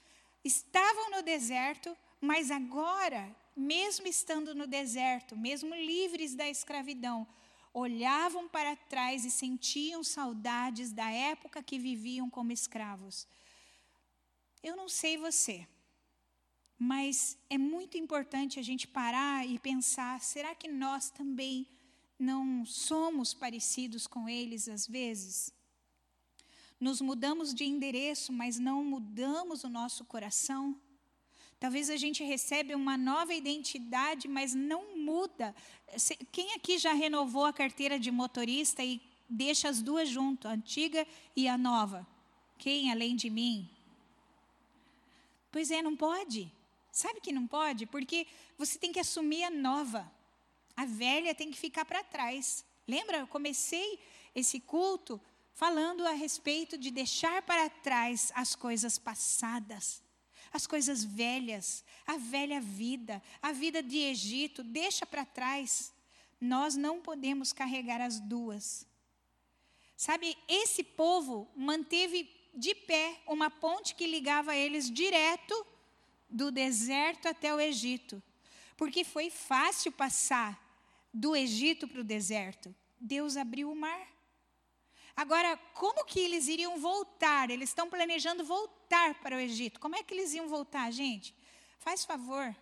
[0.43, 7.27] estavam no deserto, mas agora, mesmo estando no deserto, mesmo livres da escravidão,
[7.73, 13.27] olhavam para trás e sentiam saudades da época que viviam como escravos.
[14.61, 15.65] Eu não sei você,
[16.77, 21.67] mas é muito importante a gente parar e pensar: será que nós também
[22.19, 25.53] não somos parecidos com eles às vezes?
[26.81, 30.75] Nos mudamos de endereço, mas não mudamos o nosso coração.
[31.59, 35.55] Talvez a gente recebe uma nova identidade, mas não muda.
[36.31, 41.05] Quem aqui já renovou a carteira de motorista e deixa as duas junto, a antiga
[41.35, 42.07] e a nova?
[42.57, 43.69] Quem além de mim?
[45.51, 46.51] Pois é, não pode.
[46.91, 47.85] Sabe que não pode?
[47.85, 48.25] Porque
[48.57, 50.11] você tem que assumir a nova.
[50.75, 52.65] A velha tem que ficar para trás.
[52.87, 53.19] Lembra?
[53.19, 53.99] Eu comecei
[54.33, 55.21] esse culto
[55.53, 60.01] falando a respeito de deixar para trás as coisas passadas,
[60.51, 65.93] as coisas velhas, a velha vida, a vida de Egito, deixa para trás.
[66.39, 68.85] Nós não podemos carregar as duas.
[69.95, 75.65] Sabe, esse povo manteve de pé uma ponte que ligava eles direto
[76.29, 78.21] do deserto até o Egito.
[78.75, 80.59] Porque foi fácil passar
[81.13, 82.73] do Egito para o deserto.
[82.99, 84.07] Deus abriu o mar.
[85.15, 87.49] Agora, como que eles iriam voltar?
[87.49, 89.79] Eles estão planejando voltar para o Egito.
[89.79, 91.35] Como é que eles iam voltar, gente?
[91.79, 92.55] Faz favor.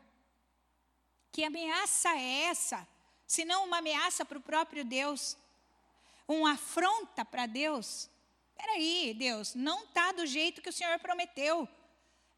[1.32, 2.88] Que ameaça é essa?
[3.28, 5.38] Se não uma ameaça para o próprio Deus?
[6.28, 8.10] Uma afronta para Deus?
[8.52, 11.68] Espera aí, Deus, não está do jeito que o Senhor prometeu.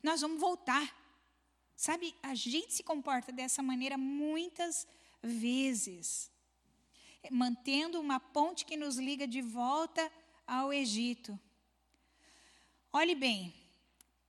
[0.04, 0.96] Nós vamos voltar.
[1.76, 4.88] Sabe, a gente se comporta dessa maneira muitas
[5.22, 6.31] vezes,
[7.30, 10.12] mantendo uma ponte que nos liga de volta
[10.48, 11.40] ao Egito.
[12.92, 13.54] Olhe bem,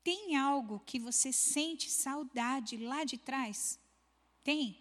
[0.04, 3.78] tem algo que você sente saudade lá de trás?
[4.42, 4.78] Tem.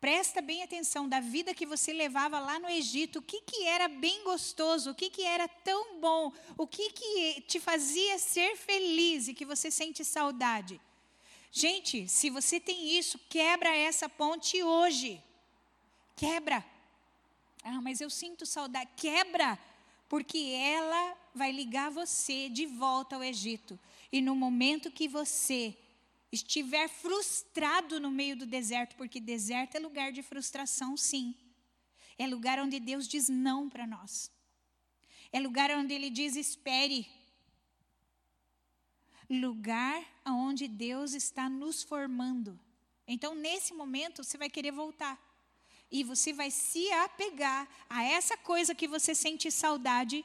[0.00, 3.20] Presta bem atenção da vida que você levava lá no Egito.
[3.20, 4.90] O que, que era bem gostoso?
[4.90, 6.32] O que, que era tão bom?
[6.58, 10.80] O que, que te fazia ser feliz e que você sente saudade?
[11.52, 15.22] Gente, se você tem isso, quebra essa ponte hoje.
[16.16, 16.71] Quebra.
[17.62, 18.90] Ah, mas eu sinto saudade.
[18.96, 19.58] Quebra,
[20.08, 23.78] porque ela vai ligar você de volta ao Egito.
[24.10, 25.76] E no momento que você
[26.30, 31.34] estiver frustrado no meio do deserto, porque deserto é lugar de frustração, sim.
[32.18, 34.30] É lugar onde Deus diz não para nós.
[35.32, 37.08] É lugar onde Ele diz espere
[39.40, 42.58] lugar onde Deus está nos formando.
[43.06, 45.18] Então, nesse momento, você vai querer voltar.
[45.92, 50.24] E você vai se apegar a essa coisa que você sente saudade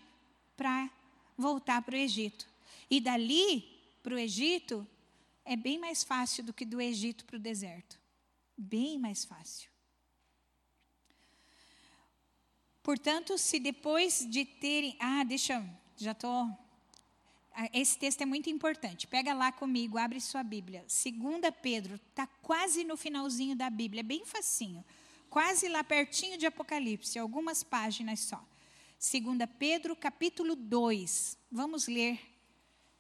[0.55, 0.89] para
[1.37, 2.47] voltar para o Egito.
[2.89, 3.61] E dali
[4.01, 4.87] para o Egito
[5.43, 7.99] é bem mais fácil do que do Egito para o deserto.
[8.57, 9.69] Bem mais fácil.
[12.81, 14.95] Portanto, se depois de terem.
[15.01, 15.61] Ah, deixa.
[15.97, 16.49] Já estou
[17.73, 19.07] esse texto é muito importante.
[19.07, 20.81] Pega lá comigo, abre sua Bíblia.
[20.81, 24.85] 2 Pedro, está quase no finalzinho da Bíblia, é bem facinho.
[25.29, 28.43] Quase lá pertinho de Apocalipse, algumas páginas só.
[28.99, 31.37] 2 Pedro, capítulo 2.
[31.51, 32.19] Vamos ler.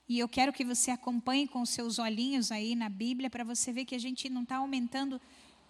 [0.07, 3.85] E eu quero que você acompanhe com seus olhinhos aí na Bíblia, para você ver
[3.85, 5.19] que a gente não está aumentando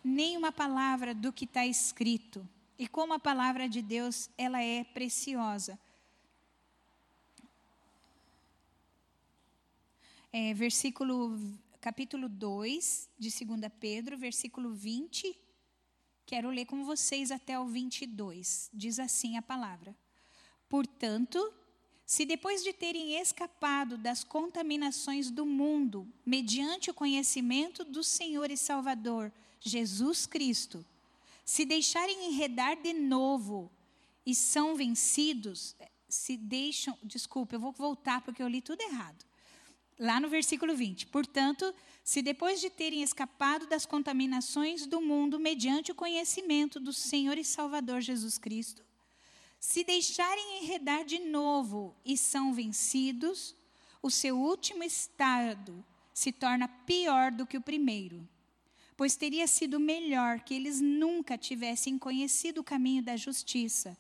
[0.04, 2.48] nenhuma palavra do que está escrito.
[2.78, 5.80] E como a palavra de Deus, ela é preciosa.
[10.32, 11.40] é, versículo,
[11.82, 15.36] capítulo 2 de 2 Pedro, versículo 20
[16.28, 18.70] Quero ler com vocês até o 22.
[18.74, 19.96] Diz assim a palavra:
[20.68, 21.54] Portanto,
[22.06, 28.58] se depois de terem escapado das contaminações do mundo, mediante o conhecimento do Senhor e
[28.58, 30.86] Salvador, Jesus Cristo,
[31.46, 33.72] se deixarem enredar de novo
[34.26, 35.78] e são vencidos,
[36.10, 36.98] se deixam.
[37.02, 39.27] Desculpa, eu vou voltar porque eu li tudo errado.
[40.00, 41.08] Lá no versículo 20.
[41.08, 41.74] Portanto,
[42.04, 47.44] se depois de terem escapado das contaminações do mundo mediante o conhecimento do Senhor e
[47.44, 48.86] Salvador Jesus Cristo,
[49.60, 53.56] se deixarem enredar de novo e são vencidos,
[54.02, 55.84] o seu último estado
[56.14, 58.28] se torna pior do que o primeiro.
[58.96, 63.98] Pois teria sido melhor que eles nunca tivessem conhecido o caminho da justiça,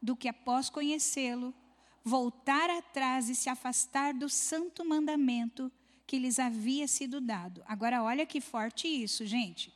[0.00, 1.54] do que após conhecê-lo,
[2.04, 5.70] voltar atrás e se afastar do santo mandamento
[6.06, 7.62] que lhes havia sido dado.
[7.66, 9.72] Agora, olha que forte isso, gente.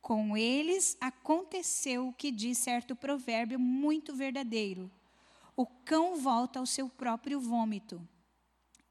[0.00, 4.90] Com eles aconteceu o que diz certo provérbio muito verdadeiro:
[5.56, 8.06] o cão volta ao seu próprio vômito,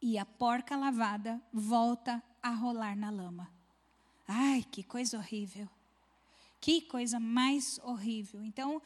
[0.01, 3.49] e a porca lavada volta a rolar na lama.
[4.27, 5.69] Ai, que coisa horrível.
[6.59, 8.43] Que coisa mais horrível.
[8.43, 8.81] Então,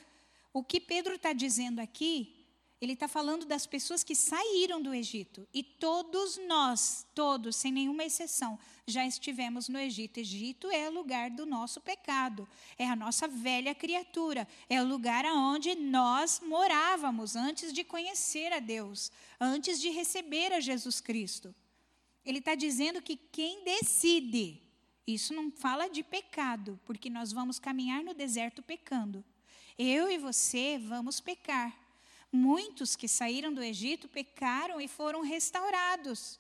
[0.52, 2.37] o que Pedro está dizendo aqui
[2.80, 5.47] ele está falando das pessoas que saíram do Egito.
[5.51, 10.19] E todos nós, todos, sem nenhuma exceção, já estivemos no Egito.
[10.19, 12.47] Egito é o lugar do nosso pecado,
[12.78, 18.59] é a nossa velha criatura, é o lugar aonde nós morávamos antes de conhecer a
[18.59, 21.53] Deus, antes de receber a Jesus Cristo.
[22.23, 24.61] Ele está dizendo que quem decide,
[25.07, 29.25] isso não fala de pecado, porque nós vamos caminhar no deserto pecando.
[29.80, 31.87] Eu e você vamos pecar
[32.32, 36.39] Muitos que saíram do Egito pecaram e foram restaurados.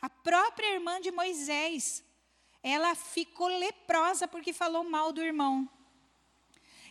[0.00, 2.02] A própria irmã de Moisés,
[2.62, 5.68] ela ficou leprosa porque falou mal do irmão.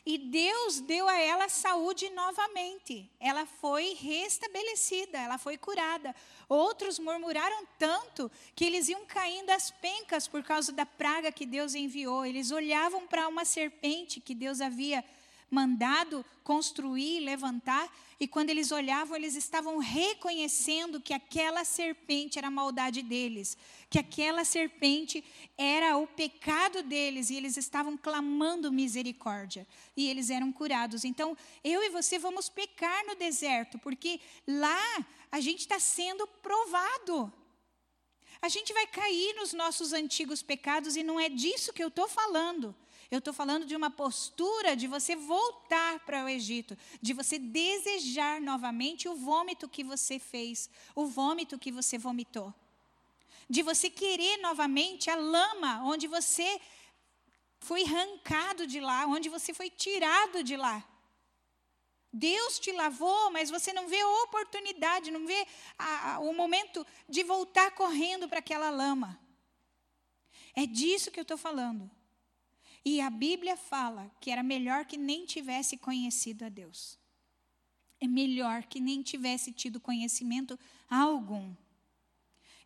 [0.06, 3.12] E Deus deu a ela saúde novamente.
[3.20, 6.16] Ela foi restabelecida, ela foi curada.
[6.48, 11.74] Outros murmuraram tanto que eles iam caindo às pencas por causa da praga que Deus
[11.74, 12.24] enviou.
[12.24, 15.04] Eles olhavam para uma serpente que Deus havia
[15.50, 22.52] mandado construir, levantar, e quando eles olhavam, eles estavam reconhecendo que aquela serpente era a
[22.52, 23.58] maldade deles,
[23.90, 25.24] que aquela serpente
[25.58, 29.68] era o pecado deles, e eles estavam clamando misericórdia,
[29.98, 31.04] e eles eram curados.
[31.04, 37.34] Então, eu e você vamos pecar no deserto, porque lá a gente está sendo provado.
[38.42, 42.08] A gente vai cair nos nossos antigos pecados, e não é disso que eu estou
[42.08, 42.76] falando.
[43.12, 48.42] Eu estou falando de uma postura de você voltar para o Egito, de você desejar
[48.42, 52.54] novamente o vômito que você fez, o vômito que você vomitou.
[53.48, 56.60] De você querer novamente a lama onde você
[57.60, 60.84] foi arrancado de lá, onde você foi tirado de lá.
[62.12, 65.46] Deus te lavou, mas você não vê a oportunidade, não vê
[65.78, 69.20] a, a, o momento de voltar correndo para aquela lama.
[70.56, 71.92] É disso que eu estou falando.
[72.86, 77.00] E a Bíblia fala que era melhor que nem tivesse conhecido a Deus.
[78.00, 81.56] É melhor que nem tivesse tido conhecimento algum.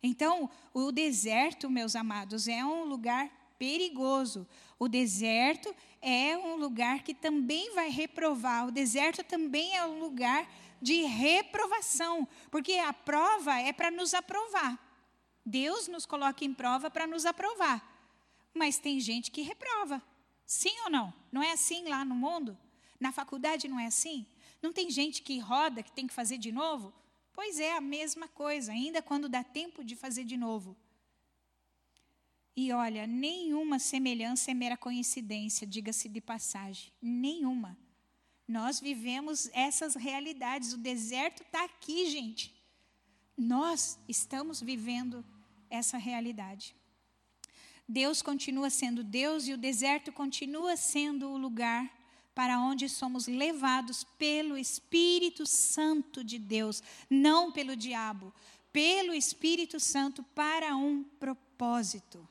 [0.02, 4.46] Então, o deserto, meus amados, é um lugar perigoso.
[4.78, 8.66] O deserto é um lugar que também vai reprovar.
[8.66, 10.50] O deserto também é um lugar
[10.82, 14.78] de reprovação, porque a prova é para nos aprovar.
[15.44, 17.86] Deus nos coloca em prova para nos aprovar.
[18.54, 20.09] Mas tem gente que reprova.
[20.50, 21.14] Sim ou não?
[21.30, 22.58] Não é assim lá no mundo?
[22.98, 24.26] Na faculdade não é assim?
[24.60, 26.92] Não tem gente que roda, que tem que fazer de novo?
[27.32, 30.76] Pois é, a mesma coisa, ainda quando dá tempo de fazer de novo.
[32.56, 36.92] E olha, nenhuma semelhança é mera coincidência, diga-se de passagem.
[37.00, 37.78] Nenhuma.
[38.48, 40.72] Nós vivemos essas realidades.
[40.72, 42.52] O deserto está aqui, gente.
[43.38, 45.24] Nós estamos vivendo
[45.70, 46.74] essa realidade.
[47.90, 51.90] Deus continua sendo Deus e o deserto continua sendo o lugar
[52.34, 58.32] para onde somos levados pelo Espírito Santo de Deus, não pelo diabo,
[58.72, 62.26] pelo Espírito Santo para um propósito.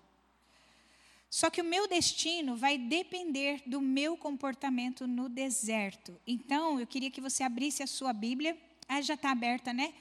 [1.29, 6.19] Só que o meu destino vai depender do meu comportamento no deserto.
[6.25, 8.57] Então, eu queria que você abrisse a sua Bíblia.
[8.87, 9.93] Ah, já está aberta, né?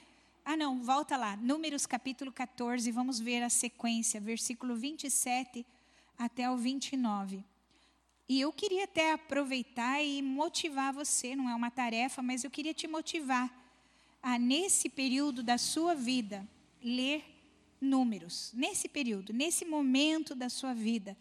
[0.51, 1.37] Ah, não, volta lá.
[1.37, 5.63] Números capítulo 14, vamos ver a sequência, versículo 27
[6.17, 7.43] até o 29.
[8.27, 12.73] E eu queria até aproveitar e motivar você, não é uma tarefa, mas eu queria
[12.73, 13.47] te motivar
[14.23, 16.43] a, nesse período da sua vida,
[16.83, 17.23] ler
[17.79, 18.51] números.
[18.55, 21.15] Nesse período, nesse momento da sua vida,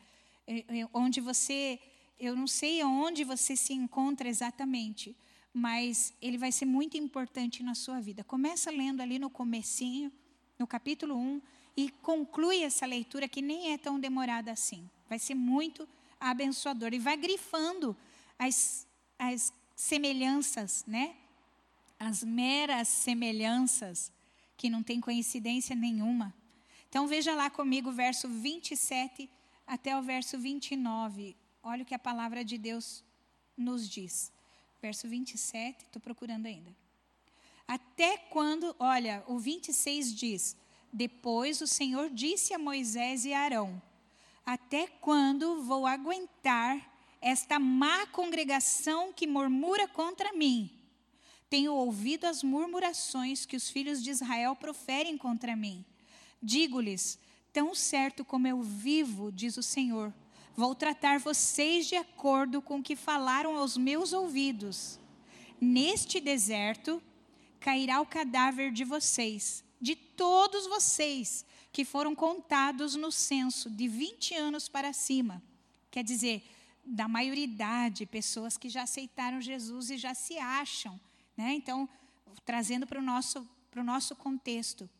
[0.47, 1.79] eh, eh, onde você
[2.19, 5.15] eu não sei onde você se encontra exatamente,
[5.53, 8.23] mas ele vai ser muito importante na sua vida.
[8.25, 10.13] Começa lendo ali no comecinho,
[10.59, 11.41] no capítulo 1,
[11.77, 14.89] e conclui essa leitura que nem é tão demorada assim.
[15.09, 15.89] Vai ser muito
[16.21, 16.93] abençoador.
[16.93, 17.97] E vai grifando
[18.39, 18.87] as,
[19.19, 21.15] as semelhanças, né?
[21.99, 24.13] As meras semelhanças,
[24.57, 26.35] que não tem coincidência nenhuma.
[26.89, 29.29] Então veja lá comigo o verso 27
[29.67, 31.37] até o verso 29.
[31.63, 33.05] Olha o que a palavra de Deus
[33.57, 34.33] nos diz.
[34.81, 36.75] Verso 27, estou procurando ainda.
[37.67, 40.57] Até quando, olha, o 26 diz:
[40.93, 43.83] Depois o Senhor disse a Moisés e a Arão:
[44.47, 50.71] Até quando vou aguentar esta má congregação que murmura contra mim?
[51.51, 55.85] Tenho ouvido as murmurações que os filhos de Israel proferem contra mim.
[56.43, 57.19] Digo-lhes:
[57.53, 60.15] Tão certo como eu vivo, diz o Senhor,
[60.59, 64.99] Vou tratar vocês de acordo com o que falaram aos meus ouvidos.
[65.61, 67.01] Neste deserto
[67.61, 74.35] cairá o cadáver de vocês, de todos vocês que foram contados no censo de 20
[74.35, 75.41] anos para cima.
[75.93, 76.43] Quer dizer,
[76.85, 81.01] da maioridade, pessoas que já aceitaram Jesus e já se acham.
[81.37, 81.55] Né?
[81.55, 81.89] Então,
[82.45, 84.91] trazendo para o nosso, nosso contexto,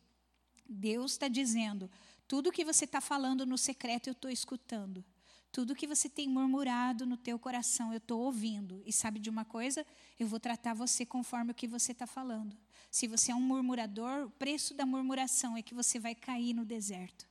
[0.69, 1.91] Deus está dizendo:
[2.29, 5.03] tudo que você está falando no secreto eu estou escutando.
[5.51, 8.81] Tudo que você tem murmurado no teu coração, eu estou ouvindo.
[8.85, 9.85] E sabe de uma coisa?
[10.19, 12.55] Eu vou tratar você conforme o que você está falando.
[12.91, 16.65] Se você é um murmurador, o preço da murmuração é que você vai cair no
[16.65, 17.27] deserto.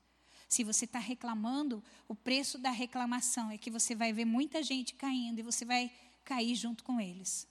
[0.49, 4.95] Se você está reclamando, o preço da reclamação é que você vai ver muita gente
[4.95, 5.93] caindo e você vai
[6.25, 7.47] cair junto com eles.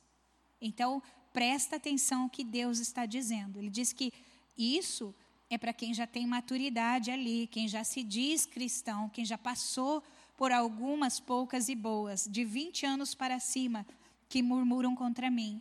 [0.59, 1.01] Então,
[1.31, 3.59] presta atenção ao que Deus está dizendo.
[3.59, 4.11] Ele diz que
[4.57, 5.13] isso
[5.49, 10.03] é para quem já tem maturidade ali, quem já se diz cristão, quem já passou
[10.37, 13.85] por algumas poucas e boas, de 20 anos para cima,
[14.29, 15.59] que murmuram contra mim.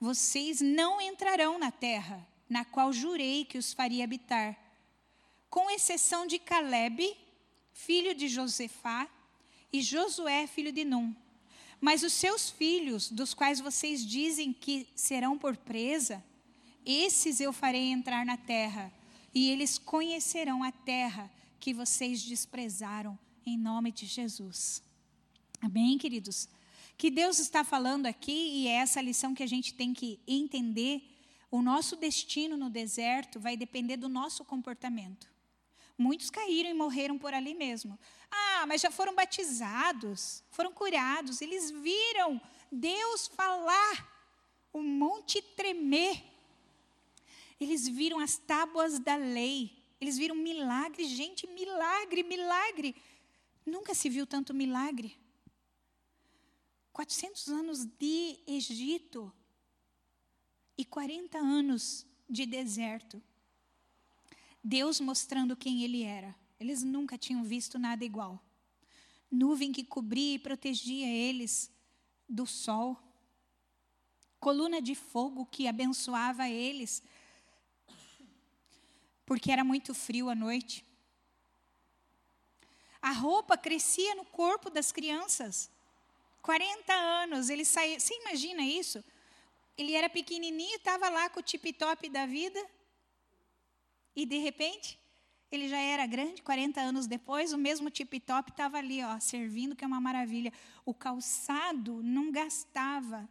[0.00, 4.58] Vocês não entrarão na terra, na qual jurei que os faria habitar,
[5.50, 7.14] com exceção de Caleb,
[7.70, 9.06] filho de Josefá,
[9.70, 11.14] e Josué, filho de Num.
[11.80, 16.24] Mas os seus filhos, dos quais vocês dizem que serão por presa,
[16.86, 18.90] esses eu farei entrar na terra,
[19.34, 24.82] e eles conhecerão a terra que vocês desprezaram em nome de Jesus.
[25.60, 26.48] Amém, queridos?
[26.96, 31.02] Que Deus está falando aqui, e é essa lição que a gente tem que entender:
[31.50, 35.32] o nosso destino no deserto vai depender do nosso comportamento.
[35.96, 37.98] Muitos caíram e morreram por ali mesmo.
[38.30, 42.40] Ah, mas já foram batizados, foram curados, eles viram
[42.70, 44.12] Deus falar,
[44.72, 46.22] o monte tremer.
[47.60, 52.94] Eles viram as tábuas da lei, eles viram milagre, gente, milagre, milagre.
[53.64, 55.18] Nunca se viu tanto milagre.
[56.92, 59.32] 400 anos de Egito
[60.76, 63.22] e 40 anos de deserto.
[64.62, 66.34] Deus mostrando quem Ele era.
[66.58, 68.42] Eles nunca tinham visto nada igual.
[69.30, 71.70] Nuvem que cobria e protegia eles
[72.28, 72.96] do sol.
[74.38, 77.02] Coluna de fogo que abençoava eles,
[79.24, 80.84] porque era muito frio à noite.
[83.04, 85.70] A roupa crescia no corpo das crianças.
[86.40, 88.00] 40 anos, ele saiu.
[88.00, 89.04] Você imagina isso?
[89.76, 92.58] Ele era pequenininho, estava lá com o tip-top da vida.
[94.16, 94.98] E de repente,
[95.52, 99.84] ele já era grande, 40 anos depois, o mesmo tip-top estava ali, ó, servindo, que
[99.84, 100.50] é uma maravilha.
[100.82, 103.28] O calçado não gastava,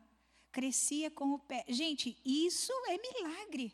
[0.52, 1.66] crescia com o pé.
[1.68, 3.74] Gente, isso é milagre.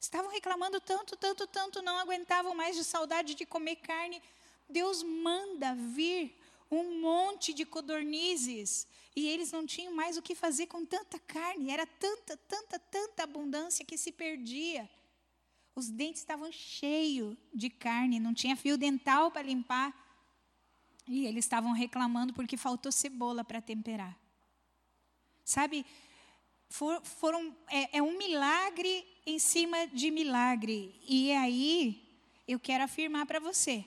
[0.00, 4.22] Estavam reclamando tanto, tanto, tanto, não aguentavam mais de saudade de comer carne.
[4.72, 6.36] Deus manda vir
[6.70, 11.70] um monte de codornizes e eles não tinham mais o que fazer com tanta carne,
[11.70, 14.88] era tanta, tanta, tanta abundância que se perdia.
[15.74, 19.94] Os dentes estavam cheios de carne, não tinha fio dental para limpar.
[21.06, 24.18] E eles estavam reclamando porque faltou cebola para temperar.
[25.44, 25.84] Sabe,
[26.68, 30.98] for, foram, é, é um milagre em cima de milagre.
[31.06, 32.02] E aí,
[32.46, 33.84] eu quero afirmar para você: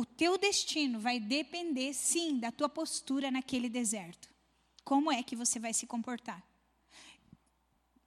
[0.00, 4.30] o teu destino vai depender, sim, da tua postura naquele deserto.
[4.82, 6.42] Como é que você vai se comportar?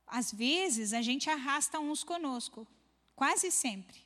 [0.08, 2.68] Às vezes, a gente arrasta uns conosco,
[3.16, 4.04] quase sempre.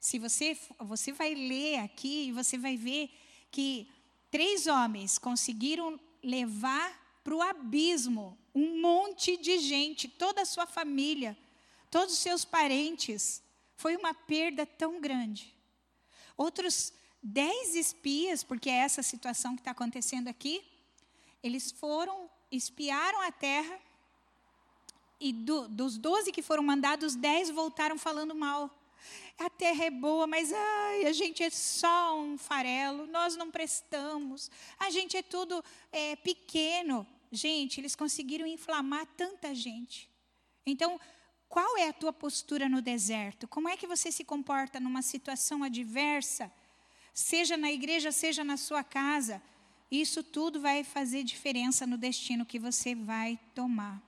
[0.00, 3.10] Se você, você vai ler aqui, você vai ver
[3.50, 3.86] que
[4.30, 11.36] três homens conseguiram levar para o abismo um monte de gente, toda a sua família,
[11.90, 13.42] todos os seus parentes.
[13.76, 15.53] Foi uma perda tão grande.
[16.36, 20.62] Outros dez espias, porque é essa situação que está acontecendo aqui,
[21.42, 23.80] eles foram, espiaram a terra,
[25.20, 28.70] e do, dos doze que foram mandados, dez voltaram falando mal.
[29.38, 34.50] A terra é boa, mas ai, a gente é só um farelo, nós não prestamos,
[34.78, 37.06] a gente é tudo é, pequeno.
[37.32, 40.08] Gente, eles conseguiram inflamar tanta gente.
[40.64, 41.00] Então,
[41.54, 43.46] qual é a tua postura no deserto?
[43.46, 46.50] Como é que você se comporta numa situação adversa?
[47.12, 49.40] Seja na igreja, seja na sua casa.
[49.88, 54.02] Isso tudo vai fazer diferença no destino que você vai tomar.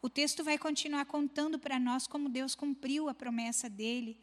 [0.00, 4.16] O texto vai continuar contando para nós como Deus cumpriu a promessa dele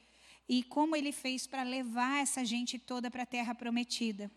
[0.47, 4.31] e como ele fez para levar essa gente toda para a terra prometida.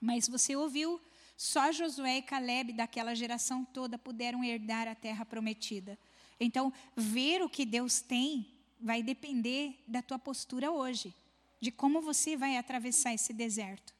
[0.00, 1.00] Mas você ouviu,
[1.36, 5.98] só Josué e Caleb daquela geração toda puderam herdar a terra prometida.
[6.40, 11.14] Então, ver o que Deus tem vai depender da tua postura hoje,
[11.60, 13.94] de como você vai atravessar esse deserto.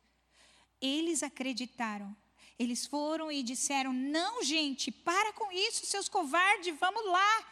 [0.81, 2.17] Eles acreditaram.
[2.59, 7.47] Eles foram e disseram: Não, gente, para com isso, seus covardes, vamos lá.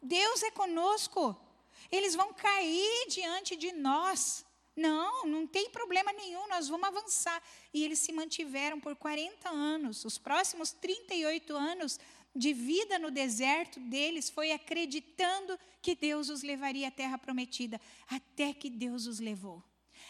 [0.00, 1.36] Deus é conosco.
[1.90, 4.44] Eles vão cair diante de nós.
[4.74, 7.42] Não, não tem problema nenhum, nós vamos avançar.
[7.74, 10.04] E eles se mantiveram por 40 anos.
[10.04, 12.00] Os próximos 38 anos
[12.34, 18.54] de vida no deserto deles foi acreditando que Deus os levaria à terra prometida, até
[18.54, 19.62] que Deus os levou.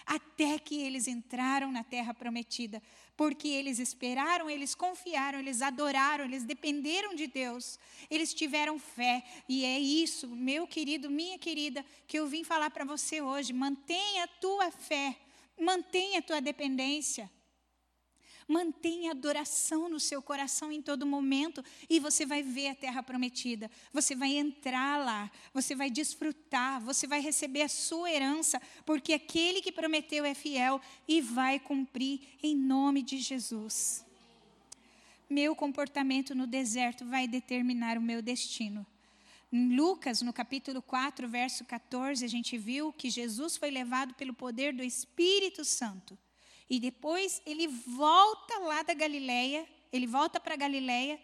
[0.04, 2.82] Até que eles entraram na terra prometida,
[3.16, 7.78] porque eles esperaram, eles confiaram, eles adoraram, eles dependeram de Deus,
[8.10, 12.84] eles tiveram fé, e é isso, meu querido, minha querida, que eu vim falar para
[12.84, 13.52] você hoje.
[13.52, 15.16] Mantenha a tua fé,
[15.58, 17.30] mantenha a tua dependência.
[18.52, 23.70] Mantenha adoração no seu coração em todo momento e você vai ver a terra prometida.
[23.94, 29.62] Você vai entrar lá, você vai desfrutar, você vai receber a sua herança, porque aquele
[29.62, 34.04] que prometeu é fiel e vai cumprir em nome de Jesus.
[35.30, 38.86] Meu comportamento no deserto vai determinar o meu destino.
[39.50, 44.34] Em Lucas, no capítulo 4, verso 14, a gente viu que Jesus foi levado pelo
[44.34, 46.18] poder do Espírito Santo.
[46.68, 51.20] E depois ele volta lá da Galileia, ele volta para Galileia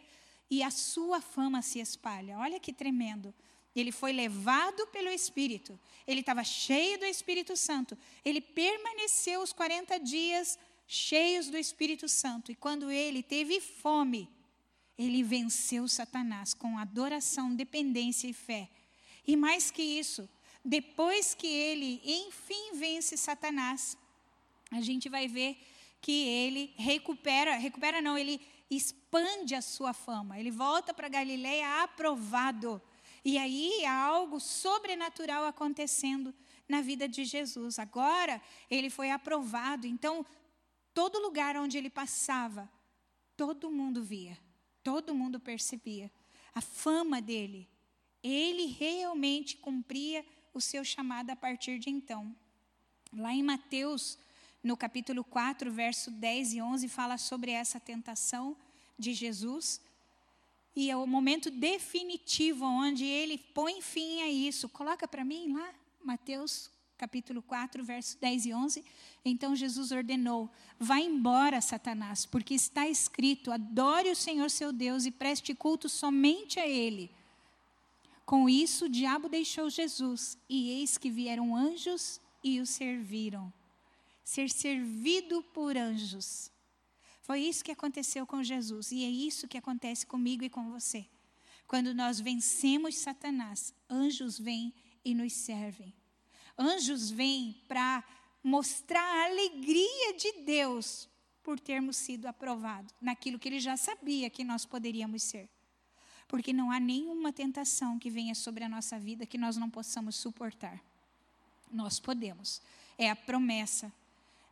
[0.50, 2.38] e a sua fama se espalha.
[2.38, 3.34] Olha que tremendo.
[3.74, 5.78] Ele foi levado pelo Espírito.
[6.06, 7.96] Ele estava cheio do Espírito Santo.
[8.24, 12.50] Ele permaneceu os 40 dias cheios do Espírito Santo.
[12.50, 14.28] E quando ele teve fome,
[14.98, 18.68] ele venceu Satanás com adoração, dependência e fé.
[19.26, 20.28] E mais que isso,
[20.64, 23.96] depois que ele enfim vence Satanás,
[24.70, 25.58] a gente vai ver
[26.00, 28.40] que ele recupera, recupera não, ele
[28.70, 30.38] expande a sua fama.
[30.38, 32.80] Ele volta para Galileia aprovado.
[33.24, 36.34] E aí há algo sobrenatural acontecendo
[36.68, 37.78] na vida de Jesus.
[37.78, 38.40] Agora
[38.70, 39.86] ele foi aprovado.
[39.86, 40.24] Então,
[40.94, 42.70] todo lugar onde ele passava,
[43.36, 44.38] todo mundo via,
[44.82, 46.10] todo mundo percebia
[46.54, 47.68] a fama dele.
[48.22, 52.34] Ele realmente cumpria o seu chamado a partir de então.
[53.12, 54.18] Lá em Mateus
[54.62, 58.56] no capítulo 4, verso 10 e 11, fala sobre essa tentação
[58.98, 59.80] de Jesus.
[60.74, 64.68] E é o momento definitivo onde ele põe fim a isso.
[64.68, 68.84] Coloca para mim lá, Mateus capítulo 4, verso 10 e 11.
[69.24, 75.10] Então Jesus ordenou: Vá embora, Satanás, porque está escrito: adore o Senhor seu Deus e
[75.10, 77.10] preste culto somente a Ele.
[78.26, 83.52] Com isso, o diabo deixou Jesus, e eis que vieram anjos e o serviram
[84.28, 86.50] ser servido por anjos.
[87.22, 91.06] Foi isso que aconteceu com Jesus e é isso que acontece comigo e com você.
[91.66, 95.94] Quando nós vencemos Satanás, anjos vêm e nos servem.
[96.58, 98.04] Anjos vêm para
[98.44, 101.08] mostrar a alegria de Deus
[101.42, 105.48] por termos sido aprovados naquilo que ele já sabia que nós poderíamos ser.
[106.26, 110.16] Porque não há nenhuma tentação que venha sobre a nossa vida que nós não possamos
[110.16, 110.84] suportar.
[111.72, 112.60] Nós podemos.
[112.98, 113.90] É a promessa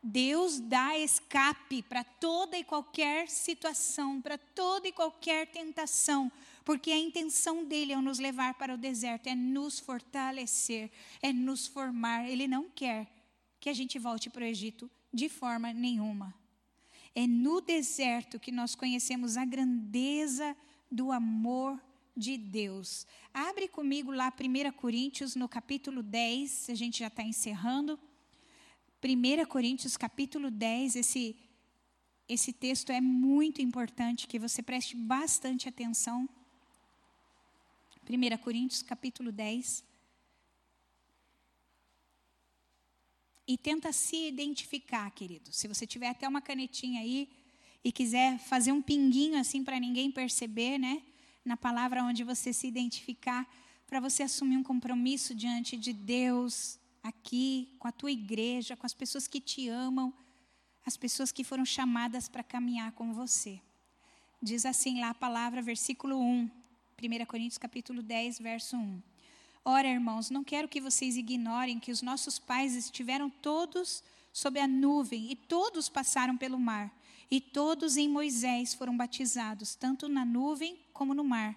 [0.07, 6.31] Deus dá escape para toda e qualquer situação, para toda e qualquer tentação,
[6.65, 11.67] porque a intenção dele ao nos levar para o deserto é nos fortalecer, é nos
[11.67, 12.29] formar.
[12.29, 13.09] Ele não quer
[13.59, 16.33] que a gente volte para o Egito de forma nenhuma.
[17.13, 20.57] É no deserto que nós conhecemos a grandeza
[20.89, 21.81] do amor
[22.17, 23.09] de Deus.
[23.35, 27.99] Abre comigo lá 1 Coríntios, no capítulo 10, a gente já está encerrando.
[29.03, 31.37] 1 Coríntios capítulo 10, esse,
[32.29, 36.29] esse texto é muito importante, que você preste bastante atenção.
[38.09, 39.85] 1 Coríntios capítulo 10.
[43.47, 45.53] e tenta se identificar, querido.
[45.53, 47.29] Se você tiver até uma canetinha aí
[47.85, 51.01] e quiser fazer um pinguinho assim para ninguém perceber, né?
[51.45, 53.49] Na palavra onde você se identificar,
[53.87, 58.95] para você assumir um compromisso diante de Deus, aqui, com a tua igreja, com as
[58.95, 60.13] pessoas que te amam,
[60.85, 63.61] as pessoas que foram chamadas para caminhar com você.
[64.43, 66.51] Diz assim lá a palavra, versículo 1,
[67.03, 69.03] 1 Coríntios capítulo 10, verso 1.
[69.65, 74.03] Ora, irmãos, não quero que vocês ignorem que os nossos pais estiveram todos
[74.33, 76.95] sob a nuvem e todos passaram pelo mar,
[77.31, 81.57] e todos em Moisés foram batizados, tanto na nuvem como no mar.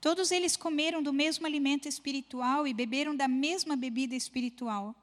[0.00, 4.94] Todos eles comeram do mesmo alimento espiritual e beberam da mesma bebida espiritual,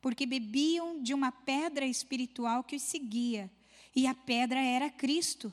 [0.00, 3.50] porque bebiam de uma pedra espiritual que os seguia,
[3.96, 5.52] e a pedra era Cristo.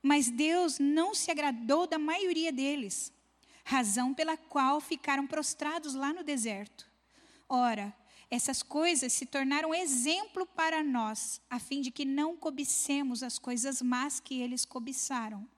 [0.00, 3.12] Mas Deus não se agradou da maioria deles,
[3.64, 6.88] razão pela qual ficaram prostrados lá no deserto.
[7.48, 7.92] Ora,
[8.30, 13.82] essas coisas se tornaram exemplo para nós, a fim de que não cobicemos as coisas
[13.82, 15.48] más que eles cobiçaram.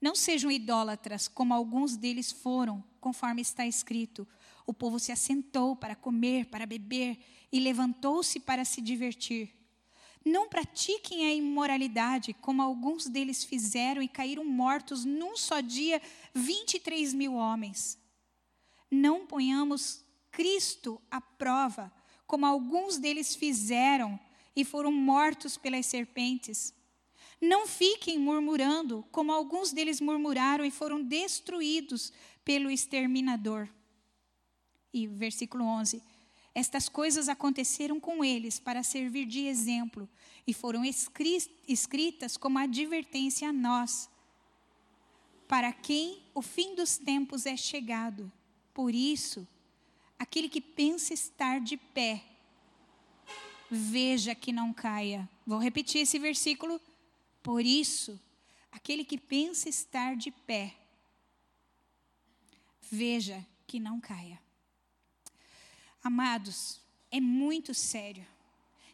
[0.00, 4.26] Não sejam idólatras, como alguns deles foram, conforme está escrito.
[4.66, 7.18] O povo se assentou para comer, para beber
[7.50, 9.54] e levantou-se para se divertir.
[10.24, 16.02] Não pratiquem a imoralidade, como alguns deles fizeram e caíram mortos num só dia
[16.34, 17.98] 23 mil homens.
[18.90, 21.92] Não ponhamos Cristo à prova,
[22.26, 24.18] como alguns deles fizeram
[24.54, 26.74] e foram mortos pelas serpentes.
[27.40, 32.12] Não fiquem murmurando, como alguns deles murmuraram e foram destruídos
[32.44, 33.68] pelo exterminador.
[34.92, 36.02] E versículo 11:
[36.54, 40.08] Estas coisas aconteceram com eles para servir de exemplo
[40.46, 44.10] e foram escritas como advertência a nós,
[45.46, 48.32] para quem o fim dos tempos é chegado.
[48.74, 49.46] Por isso,
[50.18, 52.24] aquele que pensa estar de pé,
[53.70, 55.28] veja que não caia.
[55.46, 56.80] Vou repetir esse versículo
[57.42, 58.20] por isso,
[58.70, 60.76] aquele que pensa estar de pé,
[62.90, 64.40] veja que não caia.
[66.02, 66.80] Amados,
[67.10, 68.26] é muito sério.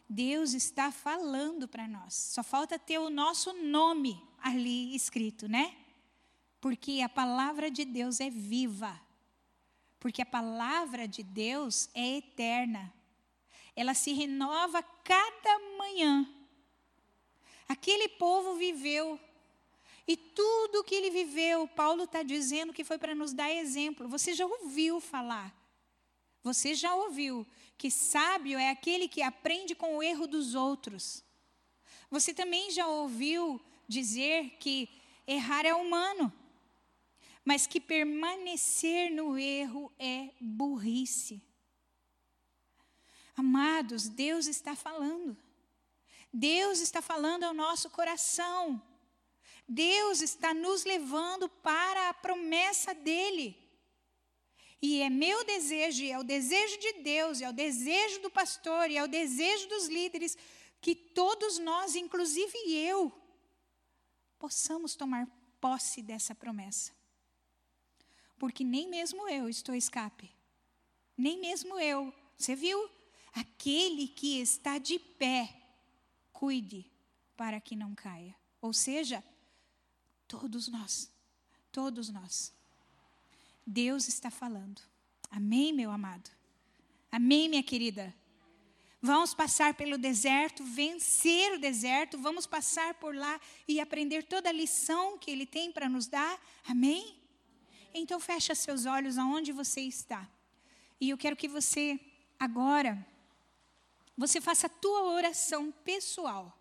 [0.07, 2.13] Deus está falando para nós.
[2.13, 5.75] Só falta ter o nosso nome ali escrito, né?
[6.61, 8.99] Porque a palavra de Deus é viva.
[9.99, 12.93] Porque a palavra de Deus é eterna.
[13.75, 16.27] Ela se renova cada manhã.
[17.67, 19.19] Aquele povo viveu.
[20.07, 24.07] E tudo que ele viveu, Paulo está dizendo que foi para nos dar exemplo.
[24.07, 25.53] Você já ouviu falar.
[26.43, 27.45] Você já ouviu
[27.77, 31.23] que sábio é aquele que aprende com o erro dos outros.
[32.09, 34.89] Você também já ouviu dizer que
[35.25, 36.31] errar é humano,
[37.43, 41.41] mas que permanecer no erro é burrice.
[43.35, 45.35] Amados, Deus está falando.
[46.35, 48.81] Deus está falando ao nosso coração.
[49.67, 53.57] Deus está nos levando para a promessa dele.
[54.81, 58.29] E é meu desejo, e é o desejo de Deus, e é o desejo do
[58.29, 60.37] pastor, e é o desejo dos líderes,
[60.81, 63.11] que todos nós, inclusive eu,
[64.37, 65.27] possamos tomar
[65.61, 66.91] posse dessa promessa.
[68.37, 70.35] Porque nem mesmo eu estou escape.
[71.17, 72.13] Nem mesmo eu.
[72.37, 72.89] Você viu?
[73.31, 75.64] Aquele que está de pé
[76.35, 76.85] cuide
[77.37, 78.35] para que não caia.
[78.61, 79.23] Ou seja,
[80.27, 81.09] todos nós,
[81.71, 82.53] todos nós.
[83.65, 84.81] Deus está falando.
[85.31, 86.29] Amém, meu amado?
[87.11, 88.13] Amém, minha querida?
[89.01, 94.59] Vamos passar pelo deserto, vencer o deserto, vamos passar por lá e aprender toda a
[94.63, 96.39] lição que Ele tem para nos dar.
[96.67, 97.17] Amém?
[97.93, 100.29] Então fecha seus olhos aonde você está.
[100.99, 101.99] E eu quero que você
[102.37, 103.05] agora
[104.17, 106.57] você faça a tua oração pessoal.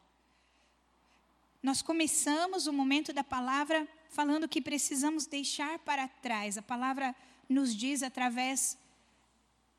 [1.63, 6.59] Nós começamos o momento da palavra falando que precisamos deixar para trás.
[6.59, 7.15] A palavra
[7.49, 8.77] nos diz através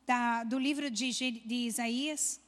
[0.06, 2.40] da, do livro de, de Isaías.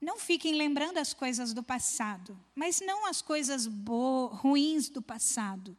[0.00, 3.68] Não fiquem lembrando as coisas do passado, mas não as coisas
[4.32, 5.76] ruins do passado.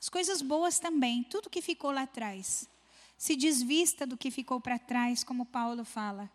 [0.00, 2.68] As coisas boas também, tudo que ficou lá atrás.
[3.16, 6.30] Se desvista do que ficou para trás, como Paulo fala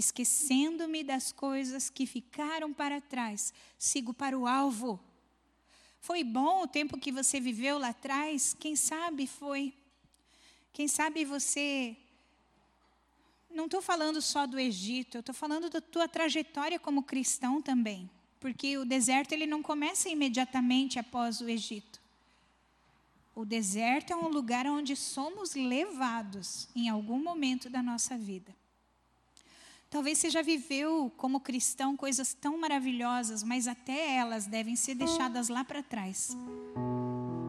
[0.00, 4.98] esquecendo-me das coisas que ficaram para trás, sigo para o alvo.
[6.00, 8.56] Foi bom o tempo que você viveu lá atrás?
[8.58, 9.72] Quem sabe foi.
[10.72, 11.96] Quem sabe você.
[13.50, 18.08] Não estou falando só do Egito, eu estou falando da tua trajetória como cristão também.
[18.38, 22.00] Porque o deserto ele não começa imediatamente após o Egito.
[23.34, 28.54] O deserto é um lugar onde somos levados em algum momento da nossa vida.
[29.90, 35.48] Talvez você já viveu como cristão coisas tão maravilhosas, mas até elas devem ser deixadas
[35.48, 36.38] lá para trás.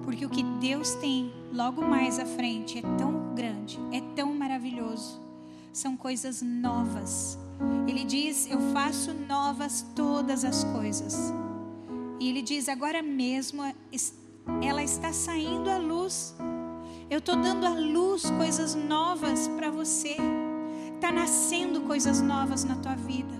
[0.03, 5.21] Porque o que Deus tem logo mais à frente é tão grande, é tão maravilhoso.
[5.71, 7.37] São coisas novas.
[7.87, 11.31] Ele diz: Eu faço novas todas as coisas.
[12.19, 13.61] E ele diz: Agora mesmo
[14.63, 16.35] ela está saindo à luz.
[17.07, 20.17] Eu estou dando à luz coisas novas para você.
[21.01, 23.33] Está nascendo coisas novas na tua vida.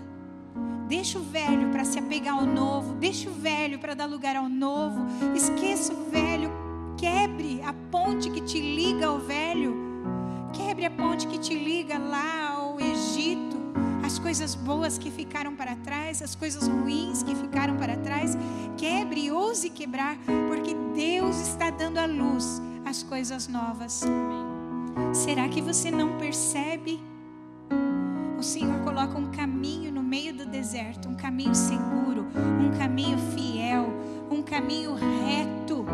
[0.88, 2.94] Deixa o velho para se apegar ao novo.
[2.94, 5.06] Deixa o velho para dar lugar ao novo.
[5.32, 6.50] Esqueça o velho.
[6.96, 9.76] Quebre a ponte que te liga ao velho.
[10.52, 13.56] Quebre a ponte que te liga lá ao Egito.
[14.04, 18.36] As coisas boas que ficaram para trás, as coisas ruins que ficaram para trás.
[18.76, 24.02] Quebre, ouse quebrar, porque Deus está dando à luz as coisas novas.
[25.12, 27.11] Será que você não percebe?
[28.38, 32.26] O Senhor coloca um caminho no meio do deserto, um caminho seguro,
[32.60, 33.86] um caminho fiel,
[34.30, 35.86] um caminho reto,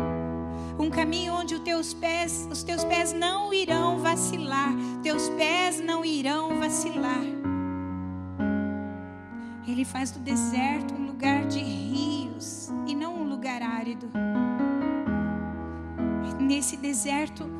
[0.79, 4.73] um caminho onde os teus pés, os teus pés não irão vacilar,
[5.03, 7.21] teus pés não irão vacilar.
[9.67, 14.09] Ele faz do deserto um lugar de rios e não um lugar árido.
[16.39, 17.58] Nesse deserto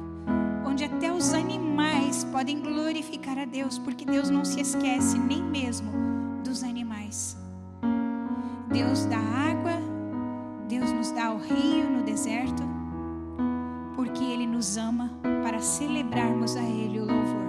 [0.79, 5.91] onde até os animais podem glorificar a Deus, porque Deus não se esquece nem mesmo
[6.41, 7.35] dos animais.
[8.71, 9.73] Deus dá água,
[10.69, 12.63] Deus nos dá o rio no deserto,
[13.93, 15.11] porque Ele nos ama
[15.43, 17.48] para celebrarmos a Ele o louvor.